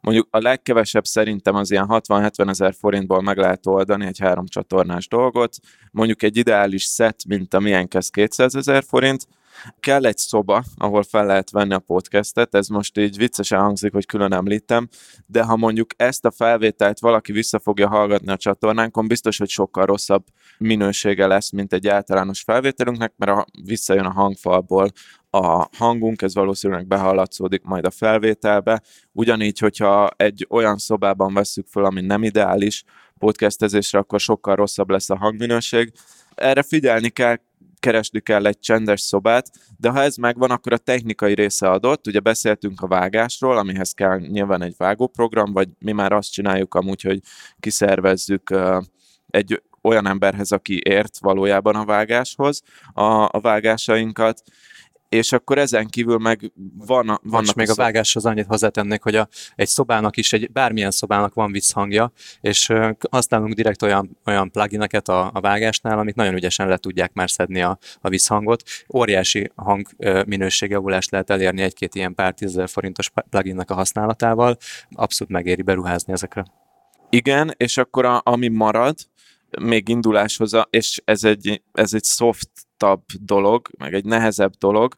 Mondjuk 0.00 0.28
a 0.30 0.38
legkevesebb 0.38 1.04
szerintem 1.04 1.54
az 1.54 1.70
ilyen 1.70 1.86
60-70 1.88 2.48
ezer 2.48 2.74
forintból 2.74 3.22
meg 3.22 3.36
lehet 3.36 3.66
oldani 3.66 4.06
egy 4.06 4.18
három 4.18 4.46
csatornás 4.46 5.08
dolgot. 5.08 5.56
Mondjuk 5.90 6.22
egy 6.22 6.36
ideális 6.36 6.84
set, 6.84 7.24
mint 7.28 7.54
a 7.54 7.60
milyen 7.60 7.88
kezd 7.88 8.12
200 8.12 8.54
ezer 8.54 8.82
forint, 8.82 9.26
Kell 9.80 10.06
egy 10.06 10.18
szoba, 10.18 10.62
ahol 10.76 11.02
fel 11.02 11.26
lehet 11.26 11.50
venni 11.50 11.74
a 11.74 11.78
podcastet, 11.78 12.54
ez 12.54 12.68
most 12.68 12.98
így 12.98 13.16
viccesen 13.16 13.60
hangzik, 13.60 13.92
hogy 13.92 14.06
külön 14.06 14.32
említem, 14.32 14.88
de 15.26 15.42
ha 15.42 15.56
mondjuk 15.56 15.90
ezt 15.96 16.24
a 16.24 16.30
felvételt 16.30 17.00
valaki 17.00 17.32
vissza 17.32 17.58
fogja 17.58 17.88
hallgatni 17.88 18.32
a 18.32 18.36
csatornánkon, 18.36 19.06
biztos, 19.06 19.38
hogy 19.38 19.48
sokkal 19.48 19.86
rosszabb 19.86 20.24
minősége 20.58 21.26
lesz, 21.26 21.50
mint 21.50 21.72
egy 21.72 21.88
általános 21.88 22.42
felvételünknek, 22.42 23.12
mert 23.16 23.32
a, 23.32 23.46
visszajön 23.64 24.04
a 24.04 24.12
hangfalból 24.12 24.90
a 25.30 25.68
hangunk, 25.76 26.22
ez 26.22 26.34
valószínűleg 26.34 26.86
behallatszódik 26.86 27.62
majd 27.62 27.84
a 27.84 27.90
felvételbe. 27.90 28.82
Ugyanígy, 29.12 29.58
hogyha 29.58 30.08
egy 30.16 30.46
olyan 30.50 30.78
szobában 30.78 31.34
vesszük 31.34 31.66
föl, 31.66 31.84
ami 31.84 32.00
nem 32.00 32.22
ideális 32.22 32.84
podcastezésre, 33.18 33.98
akkor 33.98 34.20
sokkal 34.20 34.54
rosszabb 34.54 34.90
lesz 34.90 35.10
a 35.10 35.16
hangminőség. 35.16 35.92
Erre 36.34 36.62
figyelni 36.62 37.08
kell, 37.08 37.36
keresni 37.80 38.20
kell 38.20 38.46
egy 38.46 38.58
csendes 38.58 39.00
szobát, 39.00 39.50
de 39.76 39.88
ha 39.90 40.02
ez 40.02 40.16
megvan, 40.16 40.50
akkor 40.50 40.72
a 40.72 40.78
technikai 40.78 41.34
része 41.34 41.70
adott. 41.70 42.06
Ugye 42.06 42.20
beszéltünk 42.20 42.80
a 42.80 42.86
vágásról, 42.86 43.58
amihez 43.58 43.92
kell 43.92 44.18
nyilván 44.18 44.62
egy 44.62 44.74
vágóprogram, 44.76 45.52
vagy 45.52 45.68
mi 45.78 45.92
már 45.92 46.12
azt 46.12 46.32
csináljuk 46.32 46.74
amúgy, 46.74 47.02
hogy 47.02 47.20
kiszervezzük 47.60 48.54
egy 49.30 49.62
olyan 49.82 50.06
emberhez, 50.06 50.52
aki 50.52 50.80
ért 50.84 51.18
valójában 51.18 51.74
a 51.74 51.84
vágáshoz 51.84 52.62
a, 52.92 53.02
a 53.12 53.40
vágásainkat, 53.40 54.42
és 55.10 55.32
akkor 55.32 55.58
ezen 55.58 55.86
kívül 55.86 56.18
meg 56.18 56.52
van, 56.86 57.20
vannak... 57.22 57.54
még 57.54 57.70
a 57.70 57.74
vágáshoz 57.74 58.26
annyit 58.26 58.46
hozzátennék, 58.46 59.02
hogy 59.02 59.14
a, 59.14 59.28
egy 59.54 59.68
szobának 59.68 60.16
is, 60.16 60.32
egy 60.32 60.52
bármilyen 60.52 60.90
szobának 60.90 61.34
van 61.34 61.52
visszhangja, 61.52 62.12
és 62.40 62.72
használunk 63.10 63.54
direkt 63.54 63.82
olyan, 63.82 64.18
olyan 64.26 64.50
plugineket 64.50 65.08
a, 65.08 65.30
a 65.34 65.40
vágásnál, 65.40 65.98
amik 65.98 66.14
nagyon 66.14 66.34
ügyesen 66.34 66.68
le 66.68 66.76
tudják 66.76 67.12
már 67.12 67.30
szedni 67.30 67.62
a, 67.62 67.78
a 68.00 68.08
visszhangot. 68.08 68.62
Óriási 68.94 69.50
hang 69.54 69.86
minőségjavulást 70.26 71.10
lehet 71.10 71.30
elérni 71.30 71.62
egy-két 71.62 71.94
ilyen 71.94 72.14
pár 72.14 72.34
tízezer 72.34 72.68
forintos 72.68 73.10
pluginnek 73.30 73.70
a 73.70 73.74
használatával. 73.74 74.56
Abszolút 74.90 75.32
megéri 75.32 75.62
beruházni 75.62 76.12
ezekre. 76.12 76.44
Igen, 77.08 77.54
és 77.56 77.76
akkor 77.76 78.04
a, 78.04 78.20
ami 78.24 78.48
marad, 78.48 78.96
még 79.60 79.88
induláshoz, 79.88 80.52
és 80.70 81.02
ez 81.04 81.24
egy, 81.24 81.62
ez 81.72 81.94
egy 81.94 82.04
softabb 82.80 83.02
dolog, 83.20 83.68
meg 83.78 83.94
egy 83.94 84.04
nehezebb 84.04 84.52
dolog, 84.58 84.94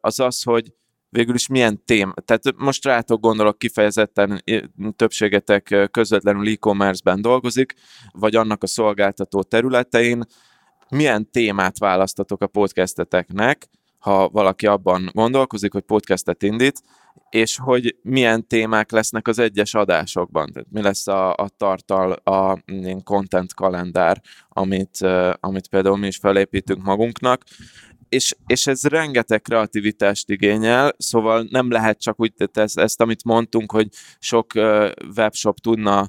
az 0.00 0.20
az, 0.20 0.42
hogy 0.42 0.72
végül 1.08 1.34
is 1.34 1.46
milyen 1.46 1.84
tém. 1.84 2.14
Tehát 2.24 2.42
most 2.56 2.84
rátok 2.84 3.20
gondolok 3.20 3.58
kifejezetten 3.58 4.42
többségetek 4.96 5.88
közvetlenül 5.90 6.48
e-commerce-ben 6.48 7.20
dolgozik, 7.20 7.74
vagy 8.12 8.36
annak 8.36 8.62
a 8.62 8.66
szolgáltató 8.66 9.42
területein, 9.42 10.24
milyen 10.88 11.30
témát 11.30 11.78
választatok 11.78 12.42
a 12.42 12.46
podcasteteknek, 12.46 13.68
ha 14.04 14.28
valaki 14.28 14.66
abban 14.66 15.10
gondolkozik, 15.12 15.72
hogy 15.72 15.82
podcastet 15.82 16.42
indít, 16.42 16.82
és 17.30 17.58
hogy 17.58 17.96
milyen 18.02 18.46
témák 18.46 18.90
lesznek 18.90 19.28
az 19.28 19.38
egyes 19.38 19.74
adásokban. 19.74 20.52
Tehát 20.52 20.68
mi 20.70 20.82
lesz 20.82 21.06
a, 21.06 21.32
a 21.32 21.48
tartal, 21.56 22.12
a 22.12 22.58
content 23.04 23.54
kalendár, 23.54 24.20
amit, 24.48 24.98
amit 25.40 25.68
például 25.68 25.96
mi 25.96 26.06
is 26.06 26.16
felépítünk 26.16 26.82
magunknak, 26.82 27.42
és, 28.08 28.34
és 28.46 28.66
ez 28.66 28.84
rengeteg 28.84 29.42
kreativitást 29.42 30.30
igényel, 30.30 30.94
szóval 30.98 31.46
nem 31.50 31.70
lehet 31.70 32.00
csak 32.00 32.20
úgy, 32.20 32.32
tehát 32.34 32.56
ezt, 32.56 32.78
ezt 32.78 33.00
amit 33.00 33.24
mondtunk, 33.24 33.72
hogy 33.72 33.88
sok 34.18 34.52
webshop 35.16 35.60
tudna 35.60 36.08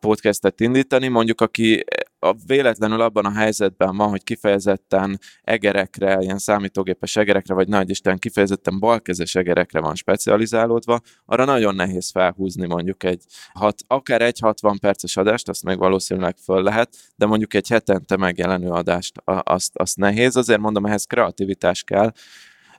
podcastet 0.00 0.60
indítani, 0.60 1.08
mondjuk 1.08 1.40
aki 1.40 1.84
a 2.18 2.34
véletlenül 2.46 3.00
abban 3.00 3.24
a 3.24 3.32
helyzetben 3.32 3.96
van, 3.96 4.08
hogy 4.08 4.22
kifejezetten 4.22 5.18
egerekre, 5.42 6.18
ilyen 6.20 6.38
számítógépes 6.38 7.16
egerekre, 7.16 7.54
vagy 7.54 7.68
nagy 7.68 7.90
Isten 7.90 8.18
kifejezetten 8.18 8.78
balkezes 8.78 9.34
egerekre 9.34 9.80
van 9.80 9.94
specializálódva, 9.94 11.00
arra 11.24 11.44
nagyon 11.44 11.74
nehéz 11.74 12.10
felhúzni 12.10 12.66
mondjuk 12.66 13.04
egy, 13.04 13.24
hat, 13.52 13.78
akár 13.86 14.22
egy 14.22 14.38
60 14.38 14.78
perces 14.78 15.16
adást, 15.16 15.48
azt 15.48 15.62
meg 15.64 15.78
valószínűleg 15.78 16.36
föl 16.36 16.62
lehet, 16.62 16.96
de 17.16 17.26
mondjuk 17.26 17.54
egy 17.54 17.68
hetente 17.68 18.16
megjelenő 18.16 18.70
adást, 18.70 19.22
azt, 19.24 19.76
azt 19.76 19.96
nehéz, 19.96 20.36
azért 20.36 20.60
mondom, 20.60 20.86
ehhez 20.86 21.04
kreativitás 21.04 21.82
kell, 21.82 22.12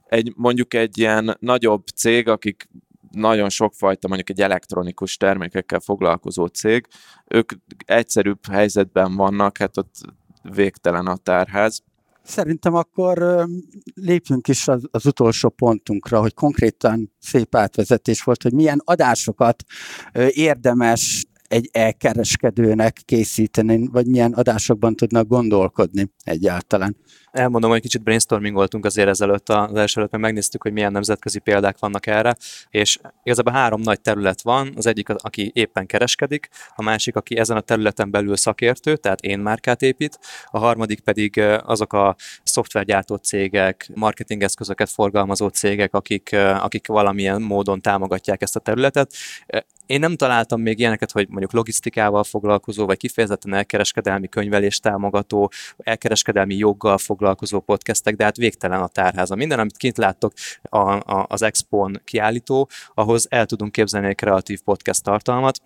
egy, 0.09 0.33
mondjuk 0.35 0.73
egy 0.73 0.97
ilyen 0.97 1.37
nagyobb 1.39 1.87
cég, 1.87 2.27
akik 2.27 2.69
nagyon 3.11 3.49
sokfajta, 3.49 4.07
mondjuk 4.07 4.29
egy 4.29 4.41
elektronikus 4.41 5.17
termékekkel 5.17 5.79
foglalkozó 5.79 6.45
cég, 6.45 6.87
ők 7.27 7.51
egyszerűbb 7.85 8.45
helyzetben 8.51 9.15
vannak, 9.15 9.57
hát 9.57 9.77
ott 9.77 9.95
végtelen 10.41 11.07
a 11.07 11.15
tárház. 11.15 11.83
Szerintem 12.23 12.73
akkor 12.75 13.45
lépjünk 13.93 14.47
is 14.47 14.67
az, 14.67 14.83
az 14.91 15.05
utolsó 15.05 15.49
pontunkra, 15.49 16.19
hogy 16.19 16.33
konkrétan 16.33 17.11
szép 17.19 17.55
átvezetés 17.55 18.23
volt, 18.23 18.43
hogy 18.43 18.53
milyen 18.53 18.81
adásokat 18.83 19.63
érdemes 20.29 21.25
egy 21.47 21.69
elkereskedőnek 21.71 23.01
készíteni, 23.05 23.87
vagy 23.87 24.07
milyen 24.07 24.33
adásokban 24.33 24.95
tudnak 24.95 25.27
gondolkodni 25.27 26.11
egyáltalán. 26.23 26.97
Elmondom, 27.31 27.69
hogy 27.69 27.81
kicsit 27.81 28.03
brainstormingoltunk 28.03 28.85
azért 28.85 29.07
ezelőtt 29.07 29.49
az 29.49 29.75
első 29.75 29.99
előtt, 29.99 30.11
meg 30.11 30.21
megnéztük, 30.21 30.61
hogy 30.61 30.73
milyen 30.73 30.91
nemzetközi 30.91 31.39
példák 31.39 31.79
vannak 31.79 32.07
erre, 32.07 32.35
és 32.69 32.99
igazából 33.23 33.53
három 33.53 33.81
nagy 33.81 34.01
terület 34.01 34.41
van, 34.41 34.73
az 34.75 34.85
egyik, 34.85 35.09
aki 35.09 35.51
éppen 35.53 35.85
kereskedik, 35.85 36.49
a 36.75 36.83
másik, 36.83 37.15
aki 37.15 37.37
ezen 37.37 37.57
a 37.57 37.61
területen 37.61 38.11
belül 38.11 38.35
szakértő, 38.35 38.95
tehát 38.95 39.21
én 39.21 39.39
márkát 39.39 39.81
épít, 39.81 40.19
a 40.45 40.59
harmadik 40.59 40.99
pedig 40.99 41.39
azok 41.63 41.93
a 41.93 42.15
szoftvergyártó 42.43 43.15
cégek, 43.15 43.89
marketingeszközöket 43.93 44.89
forgalmazó 44.89 45.47
cégek, 45.47 45.93
akik, 45.93 46.35
akik 46.59 46.87
valamilyen 46.87 47.41
módon 47.41 47.81
támogatják 47.81 48.41
ezt 48.41 48.55
a 48.55 48.59
területet. 48.59 49.13
Én 49.85 49.99
nem 49.99 50.15
találtam 50.15 50.61
még 50.61 50.79
ilyeneket, 50.79 51.11
hogy 51.11 51.27
mondjuk 51.29 51.53
logisztikával 51.53 52.23
foglalkozó, 52.23 52.85
vagy 52.85 52.97
kifejezetten 52.97 53.53
elkereskedelmi 53.53 54.27
könyvelés 54.27 54.79
támogató, 54.79 55.51
elkereskedelmi 55.77 56.55
joggal 56.55 56.97
foglalkozó 56.97 57.17
podcastek, 57.65 58.15
de 58.15 58.23
hát 58.23 58.37
végtelen 58.37 58.81
a 58.81 58.87
tárháza. 58.87 59.35
Minden, 59.35 59.59
amit 59.59 59.77
kint 59.77 59.97
láttok 59.97 60.33
a, 60.61 60.77
a, 60.79 61.25
az 61.29 61.41
Expon 61.41 62.01
kiállító, 62.03 62.69
ahhoz 62.93 63.27
el 63.29 63.45
tudunk 63.45 63.71
képzelni 63.71 64.07
egy 64.07 64.15
kreatív 64.15 64.61
podcast 64.61 65.03
tartalmat, 65.03 65.61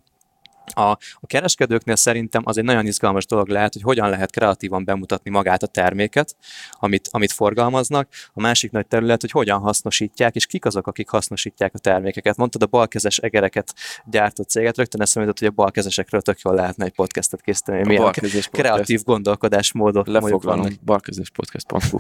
a, 0.74 0.82
a 1.14 1.26
kereskedőknél 1.28 1.96
szerintem 1.96 2.42
az 2.46 2.58
egy 2.58 2.64
nagyon 2.64 2.86
izgalmas 2.86 3.26
dolog 3.26 3.48
lehet, 3.48 3.74
hogy 3.74 3.82
hogyan 3.82 4.10
lehet 4.10 4.32
kreatívan 4.32 4.86
bemutatni 4.86 5.30
magát 5.30 5.64
a 5.64 5.68
terméket, 5.68 6.36
amit, 6.72 7.08
amit 7.12 7.32
forgalmaznak. 7.32 8.08
A 8.34 8.42
másik 8.42 8.72
nagy 8.72 8.88
terület, 8.88 9.22
hogy 9.22 9.32
hogyan 9.32 9.60
hasznosítják, 9.60 10.36
és 10.36 10.46
kik 10.46 10.66
azok, 10.66 10.88
akik 10.88 11.10
hasznosítják 11.10 11.74
a 11.74 11.78
termékeket. 11.78 12.38
Mondtad 12.38 12.64
a 12.64 12.66
balkezes 12.66 13.18
egereket 13.18 13.74
gyártott 14.06 14.50
céget, 14.50 14.78
rögtön 14.78 15.02
eszembe 15.02 15.28
jutott, 15.28 15.44
hogy 15.44 15.54
a 15.58 15.62
balkezesekről 15.62 16.22
tök 16.22 16.40
jól 16.40 16.56
lehetne 16.56 16.86
egy 16.86 16.94
podcastet 16.94 17.42
készíteni. 17.42 17.88
Milyen 17.88 18.12
kreatív 18.52 18.86
podcast. 18.86 19.06
gondolkodásmódok 19.06 20.08
Lefoglalom, 20.08 20.68
balkezespodcast.hu 20.86 21.98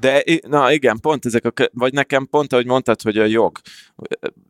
De 0.00 0.24
na 0.48 0.72
igen, 0.72 1.00
pont 1.00 1.26
ezek 1.26 1.44
a, 1.44 1.52
vagy 1.72 1.92
nekem 1.92 2.26
pont, 2.30 2.52
ahogy 2.52 2.66
mondtad, 2.66 3.02
hogy 3.02 3.18
a 3.18 3.24
jog. 3.24 3.58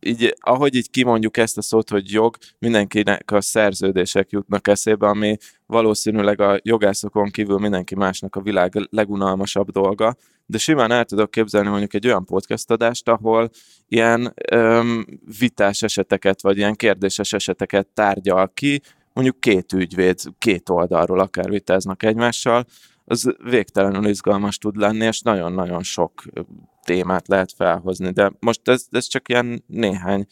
Így, 0.00 0.34
ahogy 0.40 0.74
így 0.74 0.90
kimondjuk 0.90 1.36
ezt 1.36 1.58
a 1.58 1.62
szót, 1.62 1.90
hogy 1.90 2.12
jog, 2.12 2.36
mindenkinek 2.58 3.30
a 3.30 3.40
szerződések 3.40 4.30
jutnak 4.30 4.68
eszébe, 4.68 5.06
ami 5.06 5.36
valószínűleg 5.66 6.40
a 6.40 6.60
jogászokon 6.62 7.30
kívül 7.30 7.58
mindenki 7.58 7.94
másnak 7.94 8.36
a 8.36 8.40
világ 8.40 8.72
legunalmasabb 8.90 9.70
dolga, 9.70 10.16
de 10.46 10.58
simán 10.58 10.90
el 10.90 11.04
tudok 11.04 11.30
képzelni 11.30 11.68
mondjuk 11.68 11.94
egy 11.94 12.06
olyan 12.06 12.24
podcast 12.24 12.70
adást, 12.70 13.08
ahol 13.08 13.50
ilyen 13.88 14.34
öm, 14.50 15.06
vitás 15.38 15.82
eseteket, 15.82 16.42
vagy 16.42 16.56
ilyen 16.56 16.74
kérdéses 16.74 17.32
eseteket 17.32 17.86
tárgyal 17.86 18.50
ki, 18.54 18.80
mondjuk 19.12 19.40
két 19.40 19.72
ügyvéd 19.72 20.20
két 20.38 20.68
oldalról 20.68 21.20
akár 21.20 21.50
vitáznak 21.50 22.02
egymással, 22.02 22.64
az 23.04 23.34
végtelenül 23.44 24.06
izgalmas 24.06 24.58
tud 24.58 24.76
lenni, 24.76 25.04
és 25.04 25.20
nagyon-nagyon 25.20 25.82
sok 25.82 26.22
témát 26.88 27.28
lehet 27.28 27.52
felhozni, 27.56 28.10
de 28.10 28.32
most 28.40 28.68
ez, 28.68 28.86
ez 28.90 29.06
csak 29.06 29.28
ilyen 29.28 29.64
néhány 29.66 30.26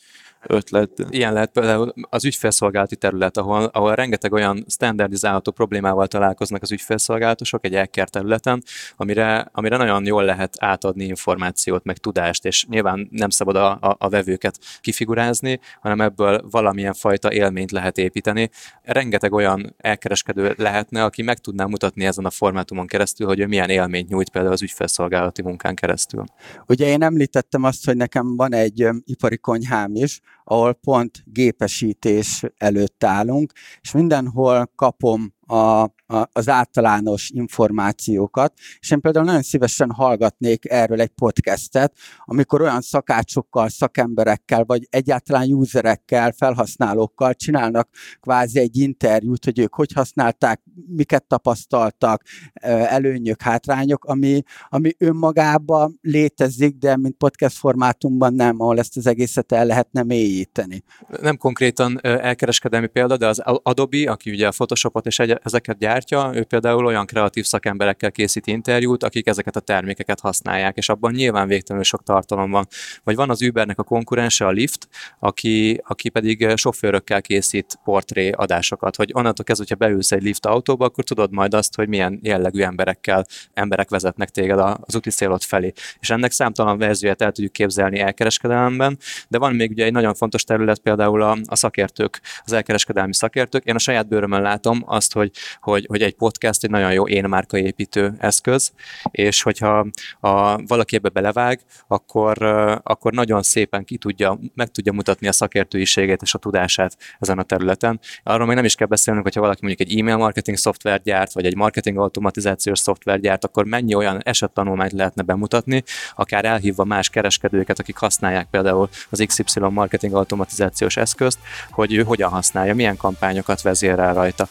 ötlet. 0.48 0.90
Ilyen 1.10 1.32
lehet 1.32 1.52
például 1.52 1.92
az 2.10 2.24
ügyfélszolgálati 2.24 2.96
terület, 2.96 3.36
ahol, 3.36 3.64
ahol 3.64 3.94
rengeteg 3.94 4.32
olyan 4.32 4.64
standardizálható 4.68 5.50
problémával 5.50 6.06
találkoznak 6.06 6.62
az 6.62 6.72
ügyfélszolgálatosok 6.72 7.64
egy 7.64 7.74
elker 7.74 8.08
területen, 8.08 8.62
amire, 8.96 9.48
amire 9.52 9.76
nagyon 9.76 10.06
jól 10.06 10.24
lehet 10.24 10.54
átadni 10.58 11.04
információt, 11.04 11.84
meg 11.84 11.96
tudást, 11.96 12.44
és 12.44 12.66
nyilván 12.66 13.08
nem 13.10 13.30
szabad 13.30 13.56
a, 13.56 13.70
a, 13.70 13.96
a 13.98 14.08
vevőket 14.08 14.58
kifigurázni, 14.80 15.60
hanem 15.80 16.00
ebből 16.00 16.42
valamilyen 16.50 16.94
fajta 16.94 17.32
élményt 17.32 17.70
lehet 17.70 17.98
építeni. 17.98 18.50
Rengeteg 18.82 19.32
olyan 19.32 19.74
elkereskedő 19.78 20.54
lehetne, 20.56 21.04
aki 21.04 21.22
meg 21.22 21.38
tudná 21.38 21.64
mutatni 21.64 22.04
ezen 22.04 22.24
a 22.24 22.30
formátumon 22.30 22.86
keresztül, 22.86 23.26
hogy 23.26 23.40
ő 23.40 23.46
milyen 23.46 23.70
élményt 23.70 24.08
nyújt 24.08 24.30
például 24.30 24.52
az 24.52 24.62
ügyfélszolgálati 24.62 25.42
munkán 25.42 25.74
keresztül. 25.74 26.24
Ugye 26.68 26.86
én 26.86 27.02
említettem 27.02 27.62
azt, 27.64 27.84
hogy 27.84 27.96
nekem 27.96 28.36
van 28.36 28.52
egy 28.54 28.88
ipari 29.04 29.38
konyhám 29.38 29.94
is, 29.94 30.20
ahol 30.44 30.72
pont 30.72 31.22
gépesítés 31.24 32.42
előtt 32.56 33.04
állunk, 33.04 33.52
és 33.80 33.92
mindenhol 33.92 34.72
kapom 34.74 35.34
a, 35.46 35.82
a, 36.06 36.28
az 36.32 36.48
általános 36.48 37.30
információkat, 37.34 38.52
és 38.78 38.90
én 38.90 39.00
például 39.00 39.24
nagyon 39.24 39.42
szívesen 39.42 39.90
hallgatnék 39.90 40.70
erről 40.70 41.00
egy 41.00 41.08
podcastet, 41.08 41.96
amikor 42.24 42.60
olyan 42.60 42.80
szakácsokkal, 42.80 43.68
szakemberekkel, 43.68 44.64
vagy 44.64 44.86
egyáltalán 44.90 45.52
userekkel, 45.52 46.32
felhasználókkal 46.32 47.34
csinálnak 47.34 47.88
kvázi 48.20 48.58
egy 48.58 48.76
interjút, 48.76 49.44
hogy 49.44 49.58
ők 49.58 49.74
hogy 49.74 49.92
használták, 49.92 50.62
miket 50.86 51.24
tapasztaltak, 51.24 52.22
előnyök, 52.54 53.42
hátrányok, 53.42 54.04
ami, 54.04 54.42
ami 54.68 54.90
önmagában 54.98 55.98
létezik, 56.02 56.76
de 56.76 56.96
mint 56.96 57.16
podcast 57.16 57.56
formátumban 57.56 58.34
nem, 58.34 58.60
ahol 58.60 58.78
ezt 58.78 58.96
az 58.96 59.06
egészet 59.06 59.52
el 59.52 59.66
lehetne 59.66 60.02
mélyíteni. 60.02 60.82
Nem 61.20 61.36
konkrétan 61.36 61.98
elkereskedelmi 62.02 62.86
példa, 62.86 63.16
de 63.16 63.26
az 63.26 63.42
Adobe, 63.44 64.10
aki 64.10 64.30
ugye 64.30 64.46
a 64.46 64.50
Photoshopot 64.50 65.06
és 65.06 65.18
egy, 65.18 65.35
ezeket 65.42 65.78
gyártja, 65.78 66.30
ő 66.34 66.44
például 66.44 66.86
olyan 66.86 67.06
kreatív 67.06 67.44
szakemberekkel 67.44 68.12
készít 68.12 68.46
interjút, 68.46 69.02
akik 69.02 69.26
ezeket 69.26 69.56
a 69.56 69.60
termékeket 69.60 70.20
használják, 70.20 70.76
és 70.76 70.88
abban 70.88 71.12
nyilván 71.12 71.48
végtelenül 71.48 71.84
sok 71.84 72.02
tartalom 72.02 72.50
van. 72.50 72.66
Vagy 73.04 73.14
van 73.14 73.30
az 73.30 73.42
Ubernek 73.42 73.78
a 73.78 73.82
konkurense, 73.82 74.46
a 74.46 74.52
Lyft, 74.52 74.88
aki, 75.18 75.80
aki 75.84 76.08
pedig 76.08 76.52
sofőrökkel 76.56 77.22
készít 77.22 77.78
portré 77.84 78.30
adásokat, 78.30 78.96
hogy 78.96 79.10
onnantól 79.12 79.44
kezdve, 79.44 79.66
hogyha 79.68 79.86
beülsz 79.86 80.12
egy 80.12 80.22
lift 80.22 80.46
autóba, 80.46 80.84
akkor 80.84 81.04
tudod 81.04 81.32
majd 81.32 81.54
azt, 81.54 81.74
hogy 81.74 81.88
milyen 81.88 82.18
jellegű 82.22 82.62
emberekkel 82.62 83.26
emberek 83.54 83.90
vezetnek 83.90 84.28
téged 84.28 84.58
az 84.58 84.96
úti 84.96 85.10
célod 85.10 85.42
felé. 85.42 85.72
És 86.00 86.10
ennek 86.10 86.30
számtalan 86.30 86.78
verzióját 86.78 87.22
el 87.22 87.32
tudjuk 87.32 87.52
képzelni 87.52 87.98
elkereskedelemben, 87.98 88.98
de 89.28 89.38
van 89.38 89.54
még 89.54 89.70
ugye 89.70 89.84
egy 89.84 89.92
nagyon 89.92 90.14
fontos 90.14 90.44
terület, 90.44 90.78
például 90.78 91.22
a, 91.22 91.38
a 91.44 91.56
szakértők, 91.56 92.20
az 92.44 92.52
elkereskedelmi 92.52 93.14
szakértők. 93.14 93.64
Én 93.64 93.74
a 93.74 93.78
saját 93.78 94.08
bőrömön 94.08 94.42
látom 94.42 94.82
azt, 94.86 95.12
hogy, 95.12 95.25
hogy, 95.60 95.86
hogy 95.88 96.02
egy 96.02 96.14
podcast 96.14 96.64
egy 96.64 96.70
nagyon 96.70 96.92
jó 96.92 97.08
én 97.08 97.24
márkaépítő 97.24 98.14
eszköz, 98.18 98.72
és 99.10 99.42
hogyha 99.42 99.86
a, 100.20 100.62
valaki 100.66 100.96
ebbe 100.96 101.08
belevág, 101.08 101.60
akkor, 101.86 102.42
akkor 102.82 103.12
nagyon 103.12 103.42
szépen 103.42 103.84
ki 103.84 103.96
tudja, 103.96 104.38
meg 104.54 104.70
tudja 104.70 104.92
mutatni 104.92 105.28
a 105.28 105.32
szakértőiségét 105.32 106.22
és 106.22 106.34
a 106.34 106.38
tudását 106.38 106.96
ezen 107.18 107.38
a 107.38 107.42
területen. 107.42 108.00
Arról 108.22 108.46
még 108.46 108.56
nem 108.56 108.64
is 108.64 108.74
kell 108.74 108.86
beszélnünk, 108.86 109.26
hogyha 109.26 109.40
valaki 109.40 109.60
mondjuk 109.62 109.88
egy 109.88 109.98
e-mail 109.98 110.16
marketing 110.16 110.56
szoftvert 110.56 111.02
gyárt, 111.02 111.32
vagy 111.32 111.46
egy 111.46 111.56
marketing 111.56 111.98
automatizációs 111.98 112.78
szoftvert 112.78 113.20
gyárt, 113.20 113.44
akkor 113.44 113.64
mennyi 113.64 113.94
olyan 113.94 114.20
esettanulmányt 114.22 114.92
lehetne 114.92 115.22
bemutatni, 115.22 115.82
akár 116.14 116.44
elhívva 116.44 116.84
más 116.84 117.08
kereskedőket, 117.08 117.78
akik 117.78 117.96
használják 117.96 118.46
például 118.50 118.88
az 119.10 119.24
XY 119.26 119.60
marketing 119.60 120.14
automatizációs 120.14 120.96
eszközt, 120.96 121.38
hogy 121.70 121.94
ő 121.94 122.02
hogyan 122.02 122.30
használja, 122.30 122.74
milyen 122.74 122.96
kampányokat 122.96 123.62
vezérel 123.62 124.14
rajta. 124.14 124.48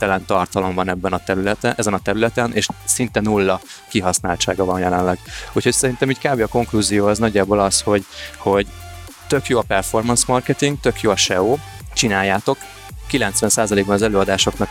Végtelen 0.00 0.26
tartalom 0.26 0.74
van 0.74 0.88
ebben 0.88 1.12
a 1.12 1.24
területen, 1.24 1.74
ezen 1.76 1.94
a 1.94 1.98
területen, 1.98 2.52
és 2.52 2.68
szinte 2.84 3.20
nulla 3.20 3.60
kihasználtsága 3.88 4.64
van 4.64 4.80
jelenleg. 4.80 5.18
Úgyhogy 5.52 5.72
szerintem 5.72 6.10
így 6.10 6.18
kb. 6.18 6.40
a 6.40 6.46
konklúzió 6.46 7.06
az 7.06 7.18
nagyjából 7.18 7.60
az, 7.60 7.80
hogy, 7.80 8.04
hogy 8.36 8.66
tök 9.26 9.46
jó 9.46 9.58
a 9.58 9.64
performance 9.66 10.24
marketing, 10.26 10.80
tök 10.80 11.00
jó 11.00 11.10
a 11.10 11.16
SEO, 11.16 11.56
csináljátok, 11.92 12.58
90%-ban 13.10 13.94
az 13.94 14.02
előadásoknak 14.02 14.68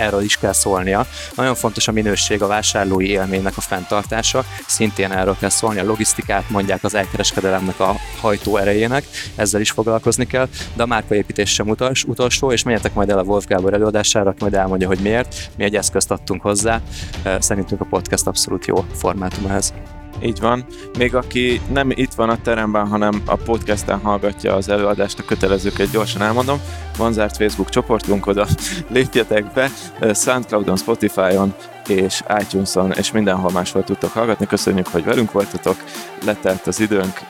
erről 0.00 0.22
is 0.22 0.36
kell 0.36 0.52
szólnia. 0.52 1.06
Nagyon 1.34 1.54
fontos 1.54 1.88
a 1.88 1.92
minőség, 1.92 2.42
a 2.42 2.46
vásárlói 2.46 3.08
élménynek 3.08 3.56
a 3.56 3.60
fenntartása, 3.60 4.44
szintén 4.66 5.12
erről 5.12 5.36
kell 5.38 5.48
szólni, 5.48 5.80
a 5.80 5.84
logisztikát 5.84 6.50
mondják 6.50 6.84
az 6.84 6.94
elkereskedelemnek 6.94 7.80
a 7.80 7.96
hajtó 8.20 8.56
erejének, 8.56 9.04
ezzel 9.36 9.60
is 9.60 9.70
foglalkozni 9.70 10.26
kell, 10.26 10.48
de 10.74 10.82
a 10.82 10.86
márkaépítés 10.86 11.54
sem 11.54 11.68
utas, 11.68 12.04
utolsó, 12.04 12.52
és 12.52 12.62
menjetek 12.62 12.94
majd 12.94 13.10
el 13.10 13.18
a 13.18 13.22
Wolf 13.22 13.46
Gábor 13.46 13.74
előadására, 13.74 14.30
aki 14.30 14.38
majd 14.40 14.54
elmondja, 14.54 14.86
hogy 14.86 15.00
miért. 15.00 15.50
Mi 15.56 15.64
egy 15.64 15.76
eszközt 15.76 16.10
adtunk 16.10 16.42
hozzá, 16.42 16.80
szerintünk 17.38 17.80
a 17.80 17.86
podcast 17.90 18.26
abszolút 18.26 18.66
jó 18.66 18.84
formátum 18.94 19.46
ehhez. 19.46 19.72
Így 20.22 20.40
van. 20.40 20.64
Még 20.98 21.14
aki 21.14 21.60
nem 21.72 21.90
itt 21.90 22.14
van 22.14 22.28
a 22.28 22.42
teremben, 22.42 22.86
hanem 22.86 23.22
a 23.24 23.36
podcasten 23.36 23.98
hallgatja 23.98 24.54
az 24.54 24.68
előadást, 24.68 25.18
a 25.18 25.24
kötelezőket 25.24 25.90
gyorsan 25.90 26.22
elmondom. 26.22 26.60
Van 26.96 27.12
zárt 27.12 27.36
Facebook 27.36 27.68
csoportunk, 27.68 28.26
oda 28.26 28.46
lépjetek 28.88 29.52
be. 29.52 29.70
Soundcloudon, 30.14 30.76
Spotify-on 30.76 31.54
és 31.86 32.22
iTunes-on, 32.40 32.92
és 32.92 33.12
mindenhol 33.12 33.50
máshol 33.50 33.84
tudtok 33.84 34.12
hallgatni. 34.12 34.46
Köszönjük, 34.46 34.86
hogy 34.86 35.04
velünk 35.04 35.32
voltatok. 35.32 35.76
Letelt 36.24 36.66
az 36.66 36.80
időnk. 36.80 37.20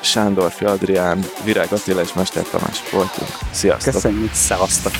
Sándor, 0.00 0.52
Adrián, 0.60 1.24
Virág 1.44 1.72
Attila 1.72 2.00
és 2.00 2.12
Mester 2.12 2.42
Tamás 2.50 2.90
voltunk. 2.90 3.30
Sziasztok! 3.50 3.92
Köszönjük! 3.92 4.32
Szevasztok! 4.32 4.92